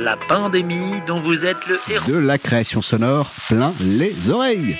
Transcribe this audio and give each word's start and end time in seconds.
La 0.00 0.16
pandémie 0.16 1.00
dont 1.08 1.18
vous 1.18 1.44
êtes 1.44 1.56
le 1.66 1.80
héros. 1.90 2.06
De 2.06 2.16
la 2.16 2.38
création 2.38 2.80
sonore 2.82 3.32
plein 3.48 3.74
les 3.80 4.30
oreilles. 4.30 4.78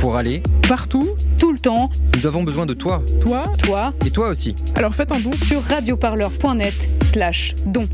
Pour 0.00 0.16
aller, 0.16 0.42
Partout, 0.68 1.08
tout 1.38 1.52
le 1.52 1.58
temps, 1.60 1.88
nous 2.16 2.26
avons 2.26 2.42
besoin 2.42 2.66
de 2.66 2.74
toi. 2.74 3.00
toi. 3.20 3.44
toi, 3.62 3.92
Et 4.04 4.10
toi 4.10 4.28
aussi. 4.30 4.56
Alors 4.74 4.92
faites 4.92 5.12
un 5.12 5.20
don. 5.20 5.30
sur 5.44 5.62
radioparleur.net 5.62 6.74
slash 7.12 7.54
don. 7.66 7.86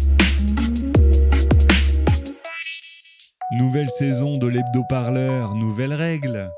Nouvelle 3.59 3.89
saison 3.99 4.39
de 4.39 4.47
l'hebdo-parleur, 4.47 5.55
nouvelles 5.55 5.93
règles. 5.95 6.49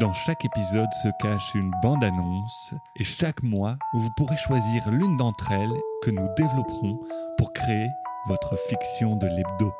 Dans 0.00 0.12
chaque 0.12 0.44
épisode 0.44 0.88
se 1.04 1.08
cache 1.22 1.54
une 1.54 1.70
bande-annonce 1.82 2.74
et 2.98 3.04
chaque 3.04 3.42
mois, 3.44 3.76
vous 3.94 4.10
pourrez 4.16 4.36
choisir 4.36 4.82
l'une 4.90 5.16
d'entre 5.16 5.52
elles 5.52 5.80
que 6.02 6.10
nous 6.10 6.26
développerons 6.36 6.98
pour 7.38 7.52
créer 7.52 7.86
votre 8.26 8.56
fiction 8.56 9.16
de 9.16 9.26
l'hebdo. 9.26 9.72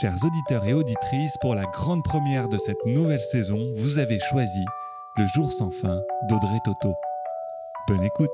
Chers 0.00 0.24
auditeurs 0.24 0.66
et 0.66 0.74
auditrices, 0.74 1.36
pour 1.40 1.54
la 1.54 1.64
grande 1.64 2.04
première 2.04 2.48
de 2.48 2.58
cette 2.58 2.84
nouvelle 2.84 3.20
saison, 3.20 3.58
vous 3.74 3.98
avez 3.98 4.18
choisi 4.18 4.64
Le 5.16 5.26
jour 5.26 5.50
sans 5.52 5.70
fin 5.70 6.00
d'Audrey 6.28 6.58
Toto. 6.64 6.94
Bonne 7.88 8.04
écoute 8.04 8.30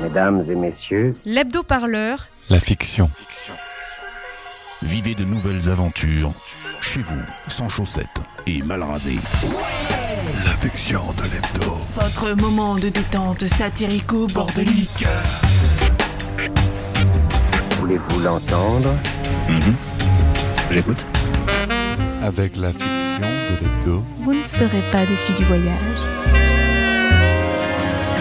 Mesdames 0.00 0.44
et 0.48 0.54
messieurs, 0.54 1.16
L'hebdo-parleur, 1.24 2.28
La 2.50 2.60
fiction. 2.60 3.10
Vivez 4.82 5.14
de 5.16 5.24
nouvelles 5.24 5.68
aventures 5.68 6.32
chez 6.80 7.02
vous, 7.02 7.22
sans 7.48 7.68
chaussettes 7.68 8.20
et 8.46 8.62
mal 8.62 8.82
rasé. 8.82 9.16
La 10.46 10.52
fiction 10.52 11.02
de 11.18 11.24
l'hebdo. 11.24 11.76
Votre 11.94 12.40
moment 12.40 12.76
de 12.76 12.88
détente 12.88 13.46
satirico-bordelique. 13.46 15.04
voulez-vous 17.80 18.20
l'entendre? 18.20 18.94
J'écoute. 20.70 20.98
Avec 22.22 22.56
la 22.56 22.72
fiction 22.72 23.20
de 23.20 23.64
l'hebdo. 23.64 24.04
Vous 24.20 24.34
ne 24.34 24.42
serez 24.42 24.82
pas 24.92 25.04
déçus 25.04 25.32
du 25.32 25.44
voyage. 25.44 25.66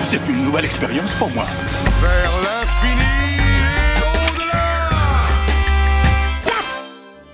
C'est 0.10 0.22
une 0.28 0.46
nouvelle 0.46 0.66
expérience 0.66 1.12
pour 1.14 1.30
moi. 1.30 1.46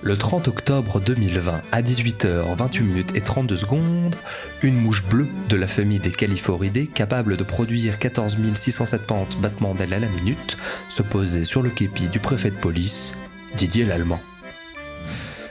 Le 0.04 0.16
30 0.16 0.48
octobre 0.48 1.00
2020, 1.00 1.62
à 1.70 1.80
18h28 1.82 2.82
minutes 2.82 3.14
et 3.14 3.20
32 3.20 3.56
secondes, 3.56 4.16
une 4.62 4.74
mouche 4.74 5.04
bleue 5.04 5.28
de 5.48 5.56
la 5.56 5.68
famille 5.68 6.00
des 6.00 6.10
Califoridae, 6.10 6.86
capable 6.92 7.36
de 7.36 7.44
produire 7.44 8.00
14 8.00 8.36
670 8.52 9.36
battements 9.38 9.74
d'ailes 9.74 9.94
à 9.94 10.00
la 10.00 10.08
minute, 10.08 10.58
se 10.88 11.02
posait 11.02 11.44
sur 11.44 11.62
le 11.62 11.70
képi 11.70 12.08
du 12.08 12.18
préfet 12.18 12.50
de 12.50 12.56
police, 12.56 13.14
Didier 13.56 13.84
Lallemand. 13.84 14.20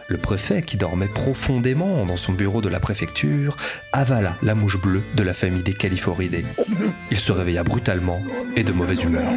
Le 0.09 0.17
préfet, 0.17 0.61
qui 0.61 0.75
dormait 0.75 1.07
profondément 1.07 2.05
dans 2.05 2.17
son 2.17 2.33
bureau 2.33 2.59
de 2.59 2.67
la 2.67 2.81
préfecture, 2.81 3.55
avala 3.93 4.35
la 4.43 4.53
mouche 4.53 4.81
bleue 4.81 5.03
de 5.15 5.23
la 5.23 5.33
famille 5.33 5.63
des 5.63 5.73
Califoridae. 5.73 6.43
Il 7.09 7.17
se 7.17 7.31
réveilla 7.31 7.63
brutalement 7.63 8.21
et 8.57 8.65
de 8.65 8.73
mauvaise 8.73 9.01
humeur. 9.01 9.31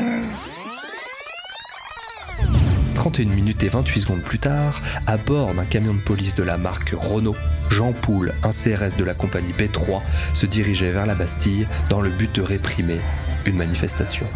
31 3.14 3.32
minutes 3.32 3.62
et 3.62 3.69
28 3.69 4.00
secondes 4.00 4.22
plus 4.22 4.41
tard, 4.41 4.82
à 5.06 5.16
bord 5.16 5.54
d'un 5.54 5.64
camion 5.64 5.94
de 5.94 6.00
police 6.00 6.34
de 6.34 6.42
la 6.42 6.58
marque 6.58 6.94
Renault, 6.98 7.36
Jean 7.70 7.92
Poul, 7.92 8.32
un 8.42 8.50
CRS 8.50 8.97
de 8.98 9.04
la 9.04 9.14
compagnie 9.14 9.52
B3, 9.52 10.00
se 10.32 10.47
dirigeait 10.47 10.91
vers 10.91 11.06
la 11.06 11.14
Bastille 11.14 11.69
dans 11.88 12.00
le 12.00 12.10
but 12.10 12.34
de 12.34 12.42
réprimer 12.42 12.98
une 13.47 13.54
manifestation. 13.54 14.26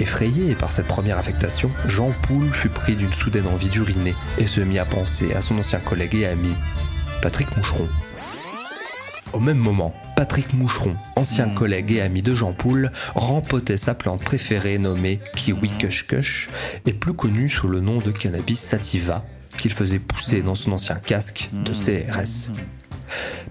Effrayé 0.00 0.54
par 0.54 0.70
cette 0.70 0.86
première 0.86 1.16
affectation, 1.16 1.70
Jean 1.86 2.10
Poul 2.24 2.52
fut 2.52 2.68
pris 2.68 2.94
d'une 2.94 3.12
soudaine 3.14 3.48
envie 3.48 3.70
d'uriner 3.70 4.14
et 4.36 4.46
se 4.46 4.60
mit 4.60 4.78
à 4.78 4.84
penser 4.84 5.32
à 5.32 5.40
son 5.40 5.58
ancien 5.58 5.78
collègue 5.78 6.14
et 6.14 6.26
ami, 6.26 6.52
Patrick 7.22 7.56
Moucheron. 7.56 7.88
Au 9.32 9.40
même 9.40 9.56
moment, 9.56 9.94
Patrick 10.18 10.52
Moucheron, 10.52 10.96
ancien 11.14 11.48
collègue 11.48 11.92
et 11.92 12.00
ami 12.00 12.22
de 12.22 12.34
Jean 12.34 12.52
Poul, 12.52 12.90
rempotait 13.14 13.76
sa 13.76 13.94
plante 13.94 14.20
préférée 14.20 14.76
nommée 14.78 15.20
Kiwi 15.36 15.70
Kush 15.78 16.08
Kush, 16.08 16.48
et 16.86 16.92
plus 16.92 17.14
connue 17.14 17.48
sous 17.48 17.68
le 17.68 17.78
nom 17.78 18.00
de 18.00 18.10
cannabis 18.10 18.58
sativa, 18.58 19.24
qu'il 19.58 19.72
faisait 19.72 20.00
pousser 20.00 20.42
dans 20.42 20.56
son 20.56 20.72
ancien 20.72 20.96
casque 20.96 21.50
de 21.52 21.72
CRS. 21.72 22.50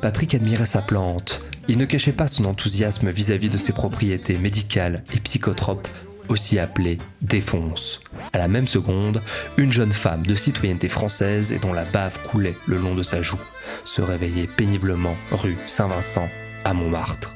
Patrick 0.01 0.35
admirait 0.35 0.65
sa 0.65 0.81
plante. 0.81 1.41
Il 1.69 1.77
ne 1.77 1.85
cachait 1.85 2.11
pas 2.11 2.27
son 2.27 2.43
enthousiasme 2.43 3.11
vis-à-vis 3.11 3.49
de 3.49 3.55
ses 3.55 3.71
propriétés 3.71 4.37
médicales 4.37 5.05
et 5.15 5.21
psychotropes, 5.21 5.87
aussi 6.27 6.59
appelées 6.59 6.97
défonces. 7.21 8.01
À 8.33 8.39
la 8.39 8.49
même 8.49 8.67
seconde, 8.67 9.21
une 9.55 9.71
jeune 9.71 9.93
femme 9.93 10.25
de 10.25 10.35
citoyenneté 10.35 10.89
française 10.89 11.53
et 11.53 11.59
dont 11.59 11.71
la 11.71 11.85
bave 11.85 12.19
coulait 12.23 12.57
le 12.65 12.75
long 12.75 12.93
de 12.93 13.03
sa 13.03 13.21
joue 13.21 13.39
se 13.85 14.01
réveillait 14.01 14.47
péniblement 14.47 15.15
rue 15.31 15.55
Saint-Vincent 15.65 16.27
à 16.67 16.73
Montmartre. 16.73 17.33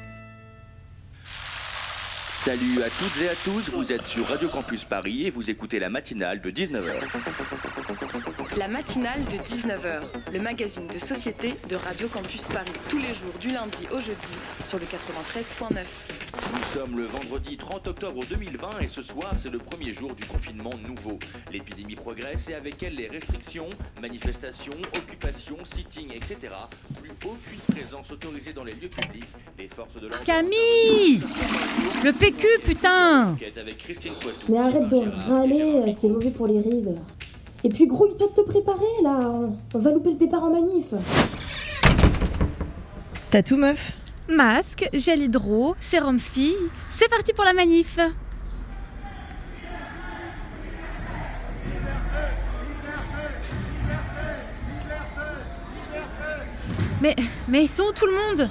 Salut 2.44 2.82
à 2.82 2.90
toutes 2.90 3.22
et 3.22 3.30
à 3.30 3.34
tous, 3.42 3.70
vous 3.70 3.90
êtes 3.90 4.04
sur 4.04 4.26
Radio 4.26 4.46
Campus 4.50 4.84
Paris 4.84 5.24
et 5.26 5.30
vous 5.30 5.48
écoutez 5.48 5.78
la 5.78 5.88
matinale 5.88 6.42
de 6.42 6.50
19h. 6.50 6.92
La 8.58 8.68
matinale 8.68 9.24
de 9.24 9.38
19h, 9.38 10.02
le 10.34 10.38
magazine 10.38 10.86
de 10.86 10.98
société 10.98 11.54
de 11.66 11.76
Radio 11.76 12.08
Campus 12.08 12.42
Paris. 12.42 12.72
Tous 12.90 12.98
les 12.98 13.14
jours, 13.14 13.32
du 13.40 13.48
lundi 13.48 13.88
au 13.90 14.00
jeudi, 14.00 14.36
sur 14.64 14.78
le 14.78 14.84
93.9. 14.84 15.82
Nous 16.52 16.62
sommes 16.74 16.96
le 16.98 17.04
vendredi 17.04 17.56
30 17.56 17.88
octobre 17.88 18.20
2020 18.28 18.80
et 18.80 18.88
ce 18.88 19.02
soir 19.02 19.32
c'est 19.38 19.50
le 19.50 19.58
premier 19.58 19.94
jour 19.94 20.14
du 20.14 20.26
confinement 20.26 20.72
nouveau. 20.86 21.18
L'épidémie 21.50 21.94
progresse 21.94 22.48
et 22.50 22.54
avec 22.54 22.82
elle 22.82 22.96
les 22.96 23.08
restrictions, 23.08 23.70
manifestations, 24.02 24.76
occupations, 24.98 25.64
sittings, 25.64 26.12
etc. 26.12 26.52
Aucune 27.24 27.60
présence 27.70 28.10
autorisée 28.10 28.52
dans 28.52 28.64
les 28.64 28.72
lieux 28.72 28.88
publics. 28.88 29.24
Les 29.56 29.68
forces 29.68 29.94
de 29.94 30.08
l'ordre... 30.08 30.24
Camille 30.24 31.20
Le 32.04 32.12
PQ, 32.12 32.46
putain. 32.64 33.36
Mais 34.48 34.58
arrête 34.58 34.88
de 34.88 35.28
râler, 35.28 35.94
c'est 35.96 36.08
mauvais 36.08 36.30
pour 36.30 36.48
les 36.48 36.60
rides. 36.60 36.96
Et 37.62 37.68
puis 37.68 37.86
grouille-toi 37.86 38.26
de 38.26 38.32
te 38.32 38.40
préparer 38.40 39.02
là, 39.04 39.34
on 39.72 39.78
va 39.78 39.92
louper 39.92 40.10
le 40.10 40.16
départ 40.16 40.42
en 40.42 40.50
manif. 40.50 40.94
T'as 43.30 43.42
tout, 43.42 43.56
meuf? 43.56 43.92
Masque, 44.28 44.88
gel 44.92 45.22
hydro, 45.22 45.76
sérum 45.78 46.18
fille, 46.18 46.56
c'est 46.88 47.08
parti 47.08 47.32
pour 47.32 47.44
la 47.44 47.52
manif 47.52 48.00
Mais, 57.02 57.16
mais 57.48 57.64
ils 57.64 57.68
sont 57.68 57.82
où 57.82 57.92
tout 57.92 58.06
le 58.06 58.12
monde? 58.12 58.48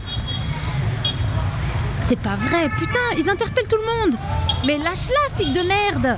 C'est 2.10 2.20
pas 2.20 2.36
vrai, 2.36 2.68
putain, 2.78 3.00
ils 3.18 3.30
interpellent 3.30 3.68
tout 3.68 3.78
le 3.78 4.10
monde. 4.10 4.20
Mais 4.68 4.78
lâche-la, 4.78 5.36
flic 5.38 5.54
de 5.54 5.62
merde. 5.62 6.18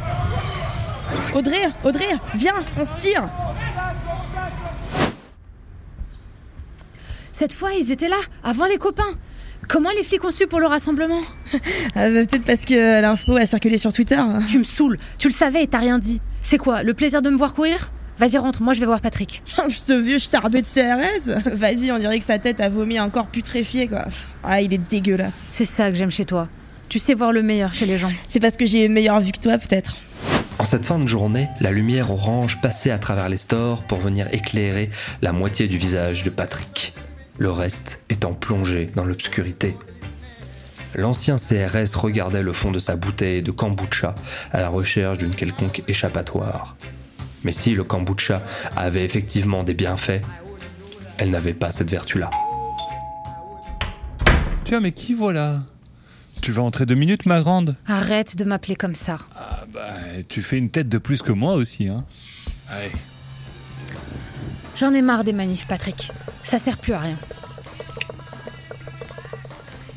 Audrey, 1.35 1.67
Audrey, 1.83 2.09
viens, 2.33 2.55
on 2.79 2.83
se 2.83 2.93
tire. 2.93 3.29
Cette 7.31 7.53
fois, 7.53 7.73
ils 7.73 7.91
étaient 7.91 8.09
là, 8.09 8.19
avant 8.43 8.65
les 8.65 8.77
copains. 8.77 9.13
Comment 9.69 9.91
les 9.91 10.03
flics 10.03 10.23
ont 10.23 10.31
su 10.31 10.47
pour 10.47 10.59
le 10.59 10.65
rassemblement? 10.65 11.21
Ah, 11.95 12.09
bah, 12.09 12.25
Peut-être 12.25 12.45
parce 12.45 12.65
que 12.65 13.01
l'info 13.01 13.35
a 13.35 13.45
circulé 13.45 13.77
sur 13.77 13.93
Twitter. 13.93 14.19
Tu 14.47 14.57
me 14.57 14.63
saoules, 14.63 14.97
tu 15.19 15.27
le 15.27 15.33
savais 15.33 15.63
et 15.63 15.67
t'as 15.67 15.77
rien 15.77 15.99
dit. 15.99 16.19
C'est 16.41 16.57
quoi, 16.57 16.81
le 16.81 16.95
plaisir 16.95 17.21
de 17.21 17.29
me 17.29 17.37
voir 17.37 17.53
courir? 17.53 17.91
Vas-y, 18.19 18.37
rentre, 18.37 18.61
moi 18.61 18.73
je 18.73 18.79
vais 18.79 18.85
voir 18.85 19.01
Patrick. 19.01 19.41
Ce 19.69 19.93
vieux 19.93 20.19
starbé 20.19 20.61
de 20.61 20.67
CRS 20.67 21.31
Vas-y, 21.53 21.91
on 21.91 21.97
dirait 21.97 22.19
que 22.19 22.25
sa 22.25 22.39
tête 22.39 22.59
a 22.59 22.69
vomi 22.69 22.97
un 22.97 23.09
corps 23.09 23.27
putréfié, 23.27 23.87
quoi. 23.87 24.05
Ah, 24.43 24.61
il 24.61 24.73
est 24.73 24.77
dégueulasse. 24.77 25.49
C'est 25.51 25.65
ça 25.65 25.89
que 25.89 25.95
j'aime 25.95 26.11
chez 26.11 26.25
toi. 26.25 26.47
Tu 26.89 26.99
sais 26.99 27.15
voir 27.15 27.31
le 27.31 27.41
meilleur 27.41 27.73
chez 27.73 27.85
les 27.85 27.97
gens. 27.97 28.11
C'est 28.27 28.39
parce 28.39 28.55
que 28.55 28.65
j'ai 28.65 28.85
une 28.85 28.93
meilleure 28.93 29.19
vue 29.19 29.31
que 29.31 29.39
toi, 29.39 29.57
peut-être. 29.57 29.97
En 30.59 30.65
cette 30.65 30.85
fin 30.85 30.99
de 30.99 31.07
journée, 31.07 31.49
la 31.59 31.71
lumière 31.71 32.11
orange 32.11 32.61
passait 32.61 32.91
à 32.91 32.99
travers 32.99 33.27
les 33.29 33.37
stores 33.37 33.83
pour 33.83 33.97
venir 33.97 34.27
éclairer 34.31 34.89
la 35.21 35.33
moitié 35.33 35.67
du 35.67 35.77
visage 35.77 36.23
de 36.23 36.29
Patrick, 36.29 36.93
le 37.37 37.49
reste 37.49 38.03
étant 38.09 38.33
plongé 38.33 38.91
dans 38.95 39.05
l'obscurité. 39.05 39.75
L'ancien 40.95 41.37
CRS 41.37 41.95
regardait 41.95 42.43
le 42.43 42.53
fond 42.53 42.71
de 42.71 42.77
sa 42.77 42.95
bouteille 42.95 43.41
de 43.41 43.51
kombucha 43.51 44.13
à 44.51 44.61
la 44.61 44.69
recherche 44.69 45.17
d'une 45.17 45.33
quelconque 45.33 45.81
échappatoire. 45.87 46.77
Mais 47.43 47.51
si 47.51 47.75
le 47.75 47.83
kombucha 47.83 48.41
avait 48.75 49.03
effectivement 49.03 49.63
des 49.63 49.73
bienfaits, 49.73 50.21
elle 51.17 51.29
n'avait 51.29 51.53
pas 51.53 51.71
cette 51.71 51.89
vertu-là. 51.89 52.29
Tiens, 54.63 54.79
mais 54.79 54.91
qui 54.91 55.13
voilà? 55.13 55.61
Tu 56.41 56.51
vas 56.51 56.61
entrer 56.61 56.85
deux 56.85 56.95
minutes, 56.95 57.25
ma 57.25 57.41
grande 57.41 57.75
Arrête 57.87 58.35
de 58.35 58.43
m'appeler 58.43 58.75
comme 58.75 58.95
ça. 58.95 59.19
Ah 59.35 59.63
bah, 59.73 59.93
tu 60.27 60.41
fais 60.41 60.57
une 60.57 60.69
tête 60.69 60.89
de 60.89 60.97
plus 60.97 61.21
que 61.21 61.31
moi 61.31 61.53
aussi, 61.53 61.87
hein. 61.87 62.03
Allez. 62.69 62.91
J'en 64.75 64.93
ai 64.93 65.01
marre 65.01 65.23
des 65.23 65.33
manifs, 65.33 65.67
Patrick. 65.67 66.11
Ça 66.43 66.59
sert 66.59 66.77
plus 66.77 66.93
à 66.93 66.99
rien. 66.99 67.17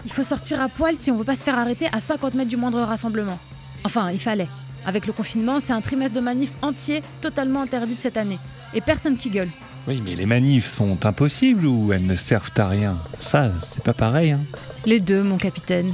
Il 0.05 0.13
faut 0.13 0.23
sortir 0.23 0.61
à 0.61 0.69
poil 0.69 0.97
si 0.97 1.11
on 1.11 1.17
veut 1.17 1.25
pas 1.25 1.37
se 1.37 1.45
faire 1.45 1.59
arrêter 1.59 1.89
à 1.93 2.01
50 2.01 2.35
mètres 2.35 2.49
du 2.51 2.57
moindre 2.57 2.81
rassemblement. 2.81 3.39
Enfin, 3.85 4.11
il 4.11 4.21
fallait. 4.21 4.49
Avec 4.87 5.07
le 5.07 5.13
confinement, 5.13 5.59
c'est 5.59 5.73
un 5.73 5.81
trimestre 5.81 6.15
de 6.15 6.21
manifs 6.21 6.55
entier 6.63 7.03
totalement 7.21 7.63
interdit 7.63 7.97
de 7.97 8.01
cette 8.01 8.17
année. 8.17 8.39
Et 8.73 8.81
personne 8.81 9.17
qui 9.17 9.31
gueule. 9.31 9.51
Oui, 9.89 10.01
mais 10.05 10.15
les 10.15 10.27
manifs 10.27 10.73
sont 10.73 11.05
impossibles 11.05 11.67
ou 11.67 11.93
elles 11.93 12.07
ne 12.07 12.17
servent 12.17 12.53
à 12.57 12.69
rien? 12.69 12.97
Ça, 13.21 13.51
c'est 13.63 13.83
pas 13.83 13.95
pareil, 13.95 14.31
hein. 14.33 14.41
Les 14.85 15.01
deux, 15.01 15.23
mon 15.23 15.37
capitaine. 15.37 15.93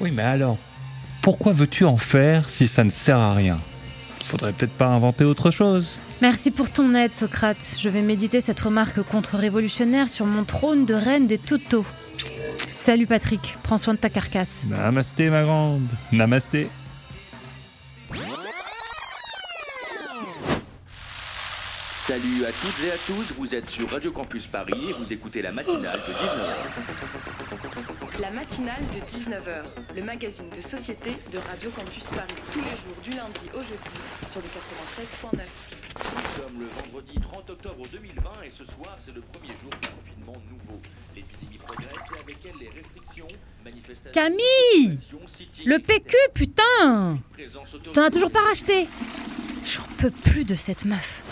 Oui, 0.00 0.10
mais 0.10 0.22
alors, 0.22 0.58
pourquoi 1.22 1.52
veux-tu 1.52 1.84
en 1.84 1.96
faire 1.96 2.48
si 2.50 2.68
ça 2.68 2.84
ne 2.84 2.90
sert 2.90 3.18
à 3.18 3.34
rien? 3.34 3.58
Faudrait 4.22 4.52
peut-être 4.52 4.72
pas 4.72 4.86
inventer 4.86 5.24
autre 5.24 5.50
chose. 5.50 5.98
Merci 6.20 6.50
pour 6.50 6.70
ton 6.70 6.94
aide, 6.94 7.12
Socrate. 7.12 7.76
Je 7.78 7.88
vais 7.88 8.02
méditer 8.02 8.40
cette 8.40 8.60
remarque 8.60 9.02
contre-révolutionnaire 9.02 10.08
sur 10.08 10.26
mon 10.26 10.44
trône 10.44 10.84
de 10.86 10.94
reine 10.94 11.26
des 11.26 11.38
Toto. 11.38 11.84
Salut 12.72 13.06
Patrick, 13.06 13.56
prends 13.62 13.78
soin 13.78 13.94
de 13.94 13.98
ta 13.98 14.10
carcasse. 14.10 14.64
Namasté, 14.68 15.30
ma 15.30 15.42
grande. 15.42 15.88
Namasté. 16.12 16.68
Salut 22.14 22.46
à 22.46 22.52
toutes 22.52 22.78
et 22.84 22.92
à 22.92 22.98
tous, 23.08 23.32
vous 23.36 23.56
êtes 23.56 23.68
sur 23.68 23.90
Radio 23.90 24.12
Campus 24.12 24.46
Paris 24.46 24.72
et 24.88 24.92
vous 24.92 25.12
écoutez 25.12 25.42
la 25.42 25.50
matinale 25.50 25.98
de 25.98 26.12
19h. 26.12 28.20
La 28.20 28.30
matinale 28.30 28.84
de 28.94 29.00
19h, 29.00 29.64
le 29.96 30.02
magazine 30.04 30.48
de 30.48 30.60
société 30.60 31.10
de 31.32 31.38
Radio 31.38 31.70
Campus 31.70 32.04
Paris, 32.04 32.36
tous 32.52 32.60
les 32.60 32.66
jours 32.66 32.94
du 33.02 33.10
lundi 33.10 33.50
au 33.52 33.58
jeudi 33.58 33.98
sur 34.30 34.40
le 34.40 34.46
93.9. 34.46 35.40
Nous 36.14 36.22
sommes 36.36 36.60
le 36.60 36.66
vendredi 36.82 37.18
30 37.20 37.50
octobre 37.50 37.84
2020 37.90 38.22
et 38.46 38.50
ce 38.50 38.64
soir 38.64 38.96
c'est 39.00 39.12
le 39.12 39.20
premier 39.20 39.48
jour 39.60 39.72
du 39.82 39.88
confinement 39.88 40.40
nouveau. 40.52 40.80
L'épidémie 41.16 41.58
progresse 41.58 41.88
et 42.16 42.20
avec 42.22 42.36
elle 42.44 42.58
les 42.60 42.70
restrictions, 42.70 43.26
manifestations... 43.64 44.12
Camille 44.12 45.00
Le 45.66 45.78
PQ, 45.80 46.14
putain 46.32 47.18
T'en 47.92 48.04
as 48.04 48.10
toujours 48.10 48.30
pas 48.30 48.42
racheté 48.42 48.86
J'en 49.64 49.82
peux 49.98 50.12
plus 50.12 50.44
de 50.44 50.54
cette 50.54 50.84
meuf. 50.84 51.24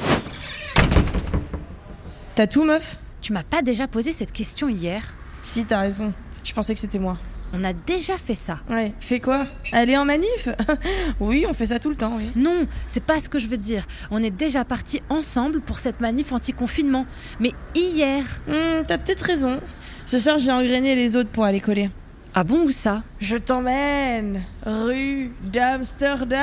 T'as 2.42 2.48
tout, 2.48 2.64
meuf 2.64 2.96
Tu 3.20 3.32
m'as 3.32 3.44
pas 3.44 3.62
déjà 3.62 3.86
posé 3.86 4.10
cette 4.10 4.32
question 4.32 4.68
hier 4.68 5.14
Si, 5.42 5.64
t'as 5.64 5.80
raison. 5.80 6.12
Je 6.42 6.52
pensais 6.52 6.74
que 6.74 6.80
c'était 6.80 6.98
moi. 6.98 7.16
On 7.52 7.62
a 7.62 7.72
déjà 7.72 8.18
fait 8.18 8.34
ça. 8.34 8.58
Ouais, 8.68 8.92
fait 8.98 9.20
quoi 9.20 9.46
Aller 9.70 9.96
en 9.96 10.04
manif 10.04 10.48
Oui, 11.20 11.46
on 11.48 11.54
fait 11.54 11.66
ça 11.66 11.78
tout 11.78 11.88
le 11.90 11.94
temps, 11.94 12.14
oui. 12.16 12.30
Non, 12.34 12.66
c'est 12.88 13.04
pas 13.04 13.20
ce 13.20 13.28
que 13.28 13.38
je 13.38 13.46
veux 13.46 13.58
dire. 13.58 13.86
On 14.10 14.20
est 14.20 14.32
déjà 14.32 14.64
partis 14.64 15.02
ensemble 15.08 15.60
pour 15.60 15.78
cette 15.78 16.00
manif 16.00 16.32
anti-confinement. 16.32 17.06
Mais 17.38 17.52
hier. 17.76 18.24
Hmm, 18.48 18.82
T'as 18.88 18.98
peut-être 18.98 19.22
raison. 19.22 19.60
Ce 20.04 20.18
soir, 20.18 20.40
j'ai 20.40 20.50
engrainé 20.50 20.96
les 20.96 21.14
autres 21.14 21.30
pour 21.30 21.44
aller 21.44 21.60
coller. 21.60 21.90
Ah 22.34 22.42
bon, 22.42 22.64
où 22.64 22.72
ça? 22.72 23.04
Je 23.20 23.36
t'emmène 23.36 24.42
rue 24.66 25.30
d'Amsterdam 25.44 26.40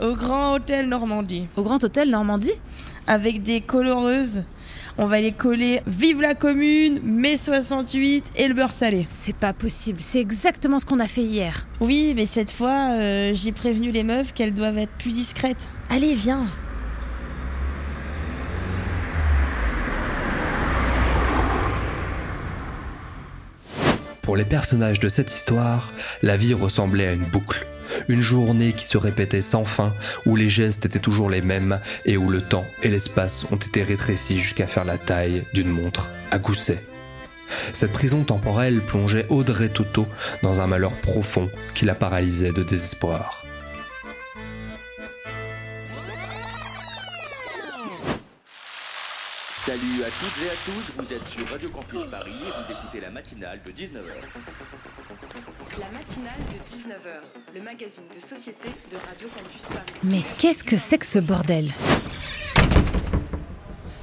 au 0.00 0.14
Grand 0.14 0.54
Hôtel 0.54 0.88
Normandie. 0.88 1.46
Au 1.56 1.62
Grand 1.62 1.84
Hôtel 1.84 2.08
Normandie? 2.08 2.54
Avec 3.10 3.42
des 3.42 3.60
coloreuses. 3.60 4.44
On 4.96 5.06
va 5.06 5.20
les 5.20 5.32
coller 5.32 5.82
Vive 5.84 6.20
la 6.20 6.34
commune, 6.34 7.00
mai 7.02 7.36
68 7.36 8.24
et 8.36 8.46
le 8.46 8.54
beurre 8.54 8.72
salé. 8.72 9.04
C'est 9.08 9.34
pas 9.34 9.52
possible, 9.52 9.98
c'est 10.00 10.20
exactement 10.20 10.78
ce 10.78 10.86
qu'on 10.86 11.00
a 11.00 11.08
fait 11.08 11.24
hier. 11.24 11.66
Oui, 11.80 12.12
mais 12.14 12.24
cette 12.24 12.52
fois, 12.52 12.92
euh, 12.92 13.32
j'ai 13.34 13.50
prévenu 13.50 13.90
les 13.90 14.04
meufs 14.04 14.32
qu'elles 14.32 14.54
doivent 14.54 14.78
être 14.78 14.92
plus 14.92 15.10
discrètes. 15.10 15.70
Allez, 15.88 16.14
viens. 16.14 16.46
Pour 24.22 24.36
les 24.36 24.44
personnages 24.44 25.00
de 25.00 25.08
cette 25.08 25.32
histoire, 25.32 25.92
la 26.22 26.36
vie 26.36 26.54
ressemblait 26.54 27.08
à 27.08 27.12
une 27.14 27.24
boucle. 27.24 27.66
Une 28.08 28.22
journée 28.22 28.72
qui 28.72 28.84
se 28.84 28.98
répétait 28.98 29.42
sans 29.42 29.64
fin, 29.64 29.92
où 30.26 30.36
les 30.36 30.48
gestes 30.48 30.86
étaient 30.86 30.98
toujours 30.98 31.30
les 31.30 31.42
mêmes 31.42 31.80
et 32.04 32.16
où 32.16 32.28
le 32.28 32.40
temps 32.40 32.66
et 32.82 32.88
l'espace 32.88 33.46
ont 33.50 33.56
été 33.56 33.82
rétrécis 33.82 34.38
jusqu'à 34.38 34.66
faire 34.66 34.84
la 34.84 34.98
taille 34.98 35.44
d'une 35.54 35.68
montre 35.68 36.08
à 36.30 36.38
gousset. 36.38 36.82
Cette 37.72 37.92
prison 37.92 38.22
temporelle 38.22 38.80
plongeait 38.80 39.26
Audrey 39.28 39.68
Toto 39.68 40.06
dans 40.42 40.60
un 40.60 40.66
malheur 40.66 40.94
profond 40.96 41.48
qui 41.74 41.84
la 41.84 41.94
paralysait 41.94 42.52
de 42.52 42.62
désespoir. 42.62 43.44
Salut 49.66 50.02
à 50.02 50.10
toutes 50.18 50.42
et 50.42 50.48
à 50.48 50.56
tous, 50.64 50.92
vous 50.96 51.12
êtes 51.12 51.26
sur 51.28 51.48
Radio 51.48 51.68
Campus 51.68 52.06
Paris 52.10 52.32
et 52.32 52.50
vous 52.50 52.72
écoutez 52.72 53.00
la 53.00 53.10
matinale 53.10 53.60
de 53.64 53.70
19h. 53.70 54.89
La 55.80 55.86
matinale 55.98 56.34
de 56.52 56.58
19h, 56.76 57.54
le 57.54 57.62
magazine 57.62 58.02
de 58.14 58.20
société 58.20 58.68
de 58.90 58.96
Radio 58.96 59.28
Campus 59.28 59.62
Paris. 59.62 60.00
Mais 60.02 60.20
qu'est-ce 60.36 60.62
que 60.62 60.76
c'est 60.76 60.98
que 60.98 61.06
ce 61.06 61.18
bordel? 61.18 61.72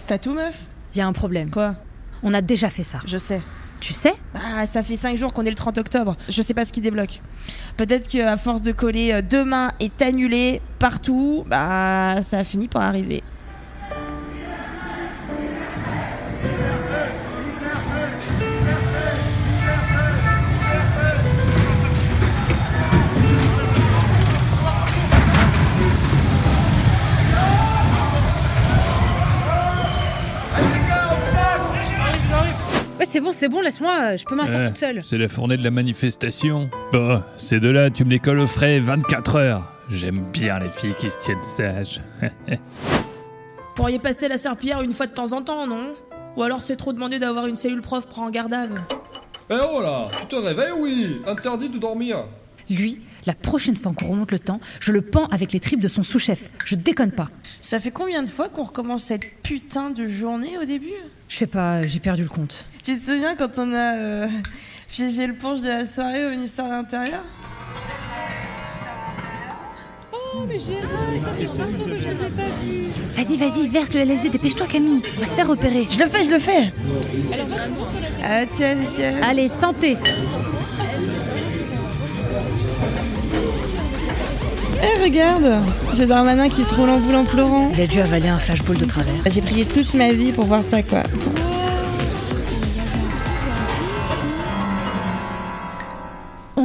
T'as 0.07 0.18
tout, 0.18 0.33
meuf? 0.33 0.63
Y 0.95 1.01
a 1.01 1.06
un 1.07 1.13
problème. 1.13 1.51
Quoi? 1.51 1.75
On 2.24 2.33
a 2.33 2.41
déjà 2.41 2.71
fait 2.71 2.83
ça. 2.83 3.01
Je 3.06 3.19
sais. 3.19 3.44
Tu 3.79 3.94
sais? 3.94 4.15
Ah, 4.33 4.65
ça 4.65 4.81
fait 4.81 4.95
5 4.95 5.18
jours 5.18 5.33
qu'on 5.33 5.45
est 5.45 5.51
le 5.51 5.56
30 5.56 5.77
octobre. 5.77 6.18
Je 6.27 6.41
sais 6.41 6.56
pas 6.56 6.65
ce 6.65 6.74
qui 6.74 6.81
débloque. 6.81 7.21
Peut-être 7.75 8.07
qu'à 8.07 8.38
force 8.38 8.63
de 8.63 8.71
coller 8.71 9.13
euh, 9.13 9.21
demain 9.21 9.69
est 9.80 10.01
annulé 10.01 10.62
partout, 10.80 11.44
bah 11.45 12.23
ça 12.23 12.39
a 12.39 12.44
fini 12.44 12.68
par 12.68 12.81
arriver. 12.81 13.21
C'est 33.07 33.21
bon, 33.21 33.31
c'est 33.31 33.47
bon, 33.49 33.61
laisse-moi, 33.61 34.18
je 34.18 34.26
peux 34.26 34.35
m'asseoir 34.35 34.64
Euh, 34.64 34.68
toute 34.68 34.78
seule. 34.78 35.02
C'est 35.04 35.18
la 35.18 35.28
fournée 35.30 35.56
de 35.57 35.64
la 35.64 35.71
manifestation. 35.71 36.69
Bon, 36.92 37.23
ces 37.37 37.59
deux-là, 37.59 37.90
tu 37.90 38.04
me 38.04 38.09
les 38.09 38.19
colles 38.19 38.40
au 38.40 38.47
frais 38.47 38.80
24 38.80 39.35
heures. 39.37 39.73
J'aime 39.90 40.19
bien 40.33 40.59
les 40.59 40.69
filles 40.71 40.95
qui 40.99 41.09
se 41.09 41.18
tiennent 41.23 41.44
sages. 41.44 42.02
Pourriez 43.76 43.99
passer 43.99 44.28
la 44.28 44.37
serpillière 44.37 44.81
une 44.81 44.92
fois 44.92 45.07
de 45.07 45.14
temps 45.14 45.31
en 45.33 45.42
temps, 45.42 45.68
non? 45.68 45.95
Ou 46.35 46.44
alors 46.44 46.61
c'est 46.61 46.76
trop 46.76 46.92
demandé 46.94 47.19
d'avoir 47.19 47.47
une 47.47 47.56
cellule 47.56 47.81
prof 47.81 48.06
prend 48.07 48.26
en 48.26 48.30
garde 48.30 48.54
à 48.54 48.68
vue. 48.68 48.73
Eh 49.49 49.54
oh 49.73 49.81
là 49.81 50.06
Tu 50.19 50.26
te 50.28 50.35
réveilles, 50.35 50.73
oui 50.78 51.21
Interdit 51.26 51.69
de 51.69 51.78
dormir 51.78 52.26
Lui, 52.69 52.99
la 53.26 53.33
prochaine 53.33 53.78
fois 53.78 53.94
qu'on 53.94 54.07
remonte 54.07 54.31
le 54.31 54.40
temps, 54.40 54.59
je 54.81 54.92
le 54.92 55.02
pends 55.02 55.28
avec 55.28 55.54
les 55.54 55.61
tripes 55.61 55.80
de 55.80 55.87
son 55.87 56.04
sous-chef. 56.04 56.49
Je 56.66 56.76
déconne 56.76 57.11
pas. 57.11 57.30
Ça 57.61 57.80
fait 57.80 57.92
combien 57.92 58.23
de 58.23 58.30
fois 58.30 58.49
qu'on 58.49 58.64
recommence 58.64 59.04
cette 59.04 59.42
putain 59.44 59.90
de 59.92 60.06
journée 60.07 60.57
au 60.61 60.66
début? 60.66 60.92
Je 61.30 61.35
sais 61.37 61.47
pas, 61.47 61.81
j'ai 61.87 61.99
perdu 61.99 62.23
le 62.23 62.30
compte. 62.30 62.66
Tu 62.87 62.97
te 62.97 63.11
souviens 63.11 63.35
quand 63.35 63.49
on 63.57 63.73
a 63.73 63.97
euh, 63.97 64.27
piégé 64.87 65.27
le 65.27 65.33
punch 65.33 65.59
de 65.59 65.67
la 65.67 65.83
soirée 65.83 66.25
au 66.25 66.29
ministère 66.29 66.63
de 66.63 66.69
l'Intérieur? 66.69 67.21
Oh, 70.13 70.45
mais 70.47 70.57
Gérard, 70.57 70.87
ça 71.21 71.31
fait 71.37 71.47
20 71.47 71.65
ans 71.65 71.85
que 71.85 71.99
je 71.99 72.07
les 72.07 72.11
ai 72.11 72.29
pas 72.29 72.44
vus. 72.63 72.85
Vas-y, 73.13 73.35
vas-y, 73.35 73.67
verse 73.67 73.94
le 73.94 73.99
LSD, 73.99 74.29
dépêche-toi 74.29 74.67
Camille. 74.67 75.01
On 75.17 75.19
va 75.19 75.27
se 75.27 75.33
faire 75.33 75.49
repérer. 75.49 75.85
Je 75.89 75.99
le 75.99 76.06
fais, 76.06 76.23
je 76.23 76.31
le 76.31 76.39
fais 76.39 76.71
Alors, 77.33 77.47
Ah 78.23 78.45
tiens, 78.49 78.77
tiens 78.94 79.15
Allez, 79.21 79.49
santé 79.49 79.97
Eh 84.81 85.03
regarde 85.03 85.61
C'est 85.94 86.06
Darmanin 86.06 86.47
qui 86.47 86.63
se 86.63 86.73
roule 86.73 86.89
en 86.89 86.99
boule 87.01 87.15
en 87.15 87.25
pleurant. 87.25 87.69
Il 87.73 87.81
a 87.81 87.87
dû 87.87 87.99
avaler 87.99 88.29
un 88.29 88.39
flashball 88.39 88.77
de 88.77 88.85
travers. 88.85 89.13
J'ai 89.25 89.41
prié 89.41 89.65
toute 89.65 89.94
ma 89.94 90.13
vie 90.13 90.31
pour 90.31 90.45
voir 90.45 90.63
ça 90.63 90.81
quoi. 90.83 91.03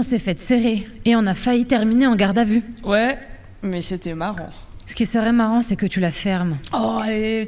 On 0.02 0.04
s'est 0.04 0.18
fait 0.18 0.36
serrer 0.36 0.84
et 1.04 1.14
on 1.14 1.24
a 1.28 1.34
failli 1.34 1.64
terminer 1.64 2.08
en 2.08 2.16
garde 2.16 2.36
à 2.36 2.42
vue. 2.42 2.64
Ouais, 2.82 3.16
mais 3.62 3.80
c'était 3.80 4.14
marrant. 4.14 4.50
Ce 4.84 4.96
qui 4.96 5.06
serait 5.06 5.30
marrant, 5.30 5.62
c'est 5.62 5.76
que 5.76 5.86
tu 5.86 6.00
la 6.00 6.10
fermes. 6.10 6.58
Oh 6.74 6.98
allez, 7.00 7.46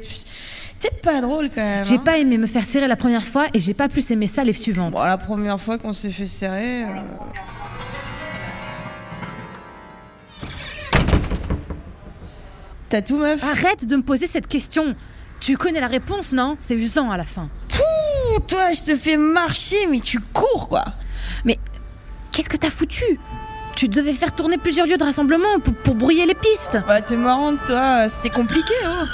T'es 0.79 0.89
pas 1.03 1.19
drôle 1.19 1.49
quand 1.49 1.61
même. 1.61 1.83
J'ai 1.83 1.95
hein. 1.95 2.01
pas 2.05 2.17
aimé 2.17 2.37
me 2.37 2.47
faire 2.47 2.63
serrer 2.63 2.87
la 2.87 2.95
première 2.95 3.25
fois 3.25 3.47
et 3.53 3.59
j'ai 3.59 3.73
pas 3.73 3.89
plus 3.89 4.09
aimé 4.11 4.25
ça 4.27 4.45
les 4.45 4.53
suivantes. 4.53 4.93
Bon, 4.93 5.03
la 5.03 5.17
première 5.17 5.59
fois 5.59 5.77
qu'on 5.77 5.91
s'est 5.91 6.09
fait 6.09 6.25
serrer. 6.25 6.83
euh, 6.85 6.87
T'as 12.87 13.01
tout, 13.01 13.17
meuf? 13.17 13.43
Arrête 13.43 13.85
de 13.85 13.97
me 13.97 14.01
poser 14.01 14.27
cette 14.27 14.47
question. 14.47 14.95
Tu 15.41 15.57
connais 15.57 15.81
la 15.81 15.87
réponse, 15.87 16.31
non? 16.31 16.55
C'est 16.61 16.75
usant 16.75 17.11
à 17.11 17.17
la 17.17 17.25
fin. 17.25 17.49
Pouh, 17.67 18.39
toi, 18.47 18.71
je 18.71 18.81
te 18.81 18.95
fais 18.95 19.17
marcher, 19.17 19.87
mais 19.91 19.99
tu 19.99 20.21
cours, 20.21 20.69
quoi. 20.69 20.85
Mais 22.35 22.43
qu'est-ce 22.43 22.49
que 22.49 22.57
t'as 22.57 22.69
foutu? 22.69 23.17
Tu 23.77 23.87
devais 23.87 24.11
faire 24.11 24.35
tourner 24.35 24.57
plusieurs 24.57 24.85
lieux 24.87 24.97
de 24.97 25.03
rassemblement 25.05 25.59
pour, 25.63 25.73
pour 25.73 25.95
brouiller 25.95 26.25
les 26.25 26.35
pistes. 26.35 26.77
Bah, 26.85 27.01
t'es 27.01 27.15
marrante, 27.15 27.59
toi. 27.65 28.09
C'était 28.09 28.29
compliqué, 28.29 28.73
hein. 28.85 29.07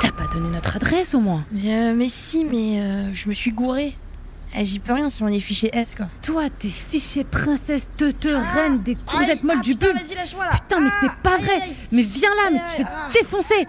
T'as 0.00 0.12
pas 0.12 0.28
donné 0.32 0.50
notre 0.50 0.76
adresse 0.76 1.14
au 1.14 1.20
moins. 1.20 1.44
Mais, 1.50 1.74
euh, 1.74 1.94
mais 1.96 2.08
si, 2.08 2.44
mais 2.44 2.80
euh, 2.80 3.10
je 3.12 3.28
me 3.28 3.34
suis 3.34 3.50
gourée. 3.50 3.96
Eh, 4.56 4.64
J'y 4.64 4.78
peux 4.78 4.92
rien 4.92 5.08
si 5.08 5.20
on 5.24 5.28
est 5.28 5.40
fiché 5.40 5.68
S, 5.72 5.96
quoi. 5.96 6.06
Toi, 6.22 6.44
t'es 6.48 6.68
fiché 6.68 7.24
princesse, 7.24 7.88
teute, 7.96 8.24
reine 8.54 8.80
des 8.82 8.94
courgettes 8.94 9.42
molles 9.42 9.56
ah, 9.58 9.62
du 9.62 9.74
putain, 9.74 9.86
pub. 9.86 9.96
vas-y, 9.96 10.14
lâche-moi, 10.14 10.44
là. 10.44 10.50
Putain, 10.52 10.80
mais 10.80 10.90
c'est 11.00 11.22
pas 11.22 11.34
aïe, 11.36 11.42
vrai. 11.44 11.54
aïe. 11.62 11.74
Mais 11.90 12.02
viens 12.02 12.34
là, 12.36 12.50
mais 12.52 12.58
Aïe, 12.58 12.64
tu 12.70 12.82
fais 12.82 12.88
aïe, 12.88 12.94
ah. 12.94 13.10
défoncer. 13.12 13.66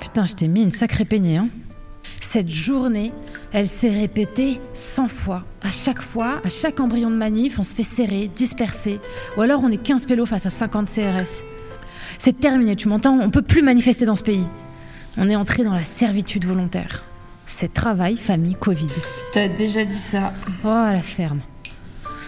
Putain, 0.00 0.26
je 0.26 0.32
t'ai 0.34 0.48
mis 0.48 0.62
une 0.62 0.70
sacrée 0.72 1.04
peignée, 1.04 1.36
hein. 1.36 1.48
Cette 2.20 2.50
journée, 2.50 3.12
elle 3.52 3.66
s'est 3.66 3.90
répétée 3.90 4.60
100 4.74 5.08
fois. 5.08 5.44
À 5.62 5.70
chaque 5.70 6.02
fois, 6.02 6.40
à 6.44 6.50
chaque 6.50 6.80
embryon 6.80 7.10
de 7.10 7.16
manif, 7.16 7.58
on 7.58 7.64
se 7.64 7.74
fait 7.74 7.82
serrer, 7.82 8.30
disperser. 8.34 9.00
Ou 9.36 9.42
alors 9.42 9.62
on 9.64 9.70
est 9.70 9.82
15 9.82 10.06
pélos 10.06 10.26
face 10.26 10.46
à 10.46 10.50
50 10.50 10.88
CRS. 10.88 11.44
C'est 12.18 12.38
terminé, 12.38 12.76
tu 12.76 12.88
m'entends? 12.88 13.18
On 13.20 13.30
peut 13.30 13.42
plus 13.42 13.62
manifester 13.62 14.04
dans 14.04 14.16
ce 14.16 14.22
pays. 14.22 14.46
On 15.16 15.28
est 15.28 15.36
entré 15.36 15.64
dans 15.64 15.72
la 15.72 15.84
servitude 15.84 16.44
volontaire. 16.44 17.04
C'est 17.46 17.72
travail, 17.72 18.16
famille, 18.16 18.54
Covid. 18.54 18.88
T'as 19.32 19.48
déjà 19.48 19.84
dit 19.84 19.94
ça. 19.94 20.32
Oh, 20.64 20.68
la 20.68 21.00
ferme. 21.00 21.40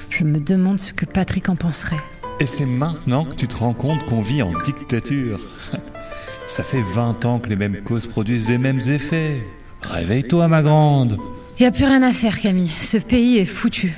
Je 0.08 0.24
me 0.24 0.40
demande 0.40 0.80
ce 0.80 0.92
que 0.92 1.04
Patrick 1.04 1.48
en 1.48 1.56
penserait. 1.56 2.00
Et 2.40 2.46
c'est 2.46 2.66
maintenant 2.66 3.24
que 3.24 3.34
tu 3.34 3.46
te 3.46 3.56
rends 3.56 3.74
compte 3.74 4.04
qu'on 4.06 4.22
vit 4.22 4.42
en 4.42 4.52
dictature. 4.64 5.40
Ça 6.48 6.64
fait 6.64 6.82
20 6.82 7.24
ans 7.26 7.38
que 7.38 7.48
les 7.48 7.56
mêmes 7.56 7.80
causes 7.84 8.06
produisent 8.06 8.48
les 8.48 8.58
mêmes 8.58 8.80
effets. 8.80 9.44
Réveille-toi, 9.88 10.48
ma 10.48 10.62
grande. 10.62 11.18
Y 11.58 11.64
a 11.64 11.70
plus 11.70 11.84
rien 11.84 12.02
à 12.02 12.12
faire, 12.12 12.40
Camille. 12.40 12.68
Ce 12.68 12.96
pays 12.96 13.38
est 13.38 13.46
foutu. 13.46 13.96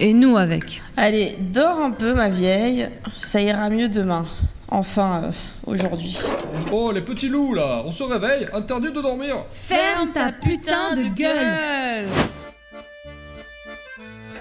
Et 0.00 0.12
nous 0.12 0.36
avec. 0.36 0.82
Allez, 0.96 1.36
dors 1.38 1.80
un 1.80 1.92
peu, 1.92 2.14
ma 2.14 2.28
vieille. 2.28 2.88
Ça 3.14 3.40
ira 3.40 3.70
mieux 3.70 3.88
demain. 3.88 4.26
Enfin, 4.68 5.22
euh, 5.24 5.30
aujourd'hui. 5.66 6.18
Oh, 6.72 6.90
les 6.92 7.02
petits 7.02 7.28
loups 7.28 7.54
là, 7.54 7.82
on 7.84 7.92
se 7.92 8.02
réveille, 8.02 8.46
interdit 8.52 8.90
de 8.90 9.00
dormir. 9.00 9.44
Ferme 9.52 10.10
ta 10.12 10.32
putain 10.32 10.96
de 10.96 11.14
gueule 11.14 12.08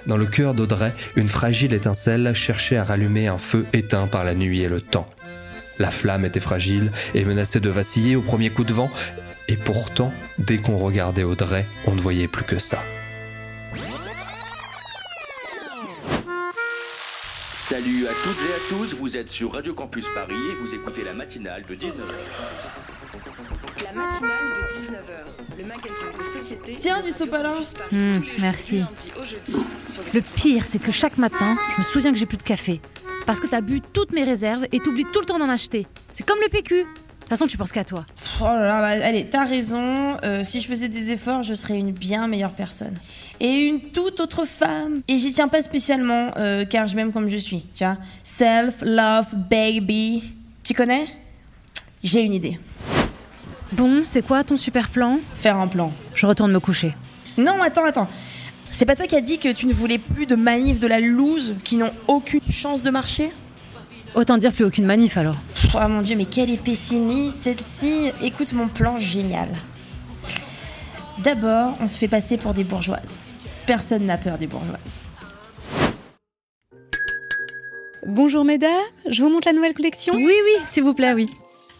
Dans 0.07 0.17
le 0.17 0.25
cœur 0.25 0.55
d'Audrey, 0.55 0.93
une 1.15 1.27
fragile 1.27 1.73
étincelle 1.73 2.33
cherchait 2.33 2.77
à 2.77 2.83
rallumer 2.83 3.27
un 3.27 3.37
feu 3.37 3.67
éteint 3.73 4.07
par 4.07 4.23
la 4.23 4.33
nuit 4.33 4.61
et 4.61 4.69
le 4.69 4.81
temps. 4.81 5.07
La 5.77 5.91
flamme 5.91 6.25
était 6.25 6.39
fragile 6.39 6.89
et 7.13 7.25
menaçait 7.25 7.59
de 7.59 7.69
vaciller 7.69 8.15
au 8.15 8.21
premier 8.21 8.49
coup 8.49 8.63
de 8.63 8.73
vent, 8.73 8.89
et 9.47 9.55
pourtant, 9.55 10.11
dès 10.37 10.57
qu'on 10.57 10.77
regardait 10.77 11.23
Audrey, 11.23 11.65
on 11.87 11.95
ne 11.95 12.01
voyait 12.01 12.27
plus 12.27 12.43
que 12.43 12.59
ça. 12.59 12.79
Salut 17.69 18.07
à 18.07 18.11
toutes 18.23 18.37
et 18.37 18.53
à 18.53 18.69
tous, 18.69 18.93
vous 18.93 19.17
êtes 19.17 19.29
sur 19.29 19.53
Radio 19.53 19.73
Campus 19.73 20.05
Paris 20.13 20.35
et 20.35 20.55
vous 20.55 20.75
écoutez 20.75 21.03
la 21.03 21.13
matinale 21.13 21.63
de 21.67 21.73
19h. 21.73 21.89
La 23.83 23.93
matinale 23.93 24.45
de 24.59 24.91
19h, 24.93 25.57
le 25.57 25.63
magazine 25.65 26.17
de 26.17 26.23
société. 26.39 26.75
Tiens, 26.77 27.01
du 27.01 27.11
sopalin. 27.11 27.55
Hmm, 27.91 28.19
merci. 28.39 28.83
Le 30.13 30.21
pire, 30.21 30.65
c'est 30.65 30.81
que 30.81 30.91
chaque 30.91 31.17
matin, 31.17 31.57
je 31.75 31.81
me 31.81 31.85
souviens 31.85 32.11
que 32.11 32.17
j'ai 32.17 32.25
plus 32.25 32.37
de 32.37 32.43
café. 32.43 32.81
Parce 33.25 33.39
que 33.39 33.47
t'as 33.47 33.61
bu 33.61 33.81
toutes 33.81 34.11
mes 34.11 34.23
réserves 34.23 34.67
et 34.71 34.79
t'oublies 34.79 35.05
tout 35.05 35.21
le 35.21 35.25
temps 35.25 35.39
d'en 35.39 35.49
acheter. 35.49 35.87
C'est 36.11 36.25
comme 36.25 36.39
le 36.43 36.49
PQ. 36.49 36.75
De 36.75 36.83
toute 36.83 37.29
façon, 37.29 37.47
tu 37.47 37.57
penses 37.57 37.71
qu'à 37.71 37.85
toi. 37.85 38.05
Oh 38.41 38.45
là 38.45 38.63
là, 38.67 38.81
bah, 38.81 39.05
allez, 39.05 39.25
t'as 39.25 39.45
raison. 39.45 40.17
Euh, 40.23 40.43
si 40.43 40.61
je 40.61 40.67
faisais 40.67 40.89
des 40.89 41.11
efforts, 41.11 41.43
je 41.43 41.53
serais 41.53 41.77
une 41.77 41.91
bien 41.91 42.27
meilleure 42.27 42.53
personne. 42.53 42.97
Et 43.39 43.51
une 43.65 43.79
toute 43.79 44.19
autre 44.19 44.45
femme. 44.45 45.01
Et 45.07 45.17
j'y 45.17 45.31
tiens 45.31 45.47
pas 45.47 45.61
spécialement, 45.61 46.31
euh, 46.37 46.65
car 46.65 46.87
je 46.87 46.95
m'aime 46.95 47.11
comme 47.11 47.29
je 47.29 47.37
suis. 47.37 47.65
Tu 47.73 47.83
vois 47.83 47.97
Self, 48.23 48.81
love, 48.81 49.35
baby. 49.49 50.33
Tu 50.63 50.73
connais? 50.73 51.05
J'ai 52.03 52.21
une 52.21 52.33
idée. 52.33 52.59
Bon, 53.71 54.01
c'est 54.03 54.25
quoi 54.25 54.43
ton 54.43 54.57
super 54.57 54.89
plan? 54.89 55.19
Faire 55.33 55.57
un 55.57 55.67
plan. 55.67 55.91
Je 56.15 56.25
retourne 56.25 56.51
me 56.51 56.59
coucher. 56.59 56.93
Non, 57.37 57.61
attends, 57.61 57.85
attends. 57.85 58.07
C'est 58.65 58.85
pas 58.85 58.95
toi 58.95 59.05
qui 59.05 59.15
as 59.15 59.21
dit 59.21 59.37
que 59.37 59.49
tu 59.49 59.67
ne 59.67 59.73
voulais 59.73 59.99
plus 59.99 60.25
de 60.25 60.35
manifs 60.35 60.79
de 60.79 60.87
la 60.87 60.99
loose 60.99 61.55
qui 61.63 61.77
n'ont 61.77 61.93
aucune 62.07 62.41
chance 62.51 62.81
de 62.81 62.89
marcher? 62.89 63.31
Autant 64.15 64.37
dire 64.37 64.51
plus 64.51 64.65
aucune 64.65 64.85
manif 64.85 65.17
alors. 65.17 65.35
Oh 65.73 65.87
mon 65.87 66.03
dieu, 66.03 66.15
mais 66.15 66.25
quelle 66.25 66.51
est 66.51 66.61
pessimiste 66.61 67.37
celle-ci 67.43 68.11
Écoute 68.21 68.53
mon 68.53 68.67
plan 68.67 68.97
génial. 68.97 69.49
D'abord, 71.23 71.75
on 71.81 71.87
se 71.87 71.97
fait 71.97 72.07
passer 72.07 72.37
pour 72.37 72.53
des 72.53 72.63
bourgeoises. 72.63 73.17
Personne 73.65 74.05
n'a 74.05 74.17
peur 74.17 74.37
des 74.37 74.45
bourgeoises. 74.45 74.99
Bonjour 78.05 78.43
mesdames, 78.43 78.69
je 79.09 79.23
vous 79.23 79.29
montre 79.29 79.47
la 79.47 79.53
nouvelle 79.53 79.73
collection? 79.73 80.13
Oui, 80.15 80.25
oui, 80.25 80.61
s'il 80.67 80.83
vous 80.83 80.93
plaît, 80.93 81.13
oui. 81.13 81.29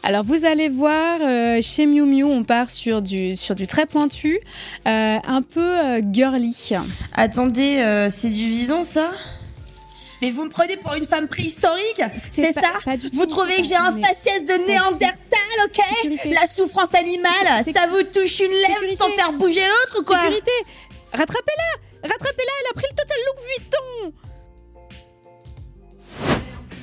Alors 0.03 0.23
vous 0.23 0.45
allez 0.45 0.69
voir, 0.69 1.19
euh, 1.21 1.59
chez 1.61 1.85
Miu 1.85 2.05
Miu, 2.05 2.23
on 2.23 2.43
part 2.43 2.69
sur 2.69 3.01
du, 3.01 3.35
sur 3.35 3.55
du 3.55 3.67
très 3.67 3.85
pointu, 3.85 4.39
euh, 4.87 5.17
un 5.25 5.41
peu 5.41 5.59
euh, 5.59 6.01
girly. 6.11 6.55
Attendez, 7.13 7.77
euh, 7.79 8.09
c'est 8.09 8.29
du 8.29 8.45
vison 8.45 8.83
ça? 8.83 9.11
Mais 10.23 10.31
vous 10.31 10.45
me 10.45 10.49
prenez 10.49 10.77
pour 10.77 10.93
une 10.93 11.03
femme 11.03 11.27
préhistorique 11.27 12.01
C'est 12.31 12.53
ça 12.53 12.61
pas 12.85 12.95
du 12.95 13.09
Vous 13.09 13.25
tout, 13.25 13.35
trouvez 13.35 13.57
que 13.57 13.63
j'ai 13.63 13.75
un 13.75 13.91
faciès 13.91 14.41
de 14.45 14.65
néandertal, 14.65 15.17
ok 15.65 15.83
Sécurité. 16.01 16.29
La 16.29 16.47
souffrance 16.47 16.95
animale, 16.95 17.61
ça 17.65 17.87
vous 17.87 18.03
touche 18.03 18.39
une 18.39 18.51
lèvre 18.51 18.69
Sécurité. 18.73 18.95
sans 18.95 19.09
faire 19.09 19.33
bouger 19.33 19.65
l'autre 19.67 19.99
ou 19.99 20.03
quoi 20.05 20.19
Sécurité 20.21 20.51
Rattrapez-la 21.11 22.07
Rattrapez-la, 22.09 22.51
elle 22.61 22.69
a 22.69 22.73
pris 22.73 22.85
le 22.89 22.95
total 22.95 23.17
look 23.27 23.35
Vuitton 23.49 24.13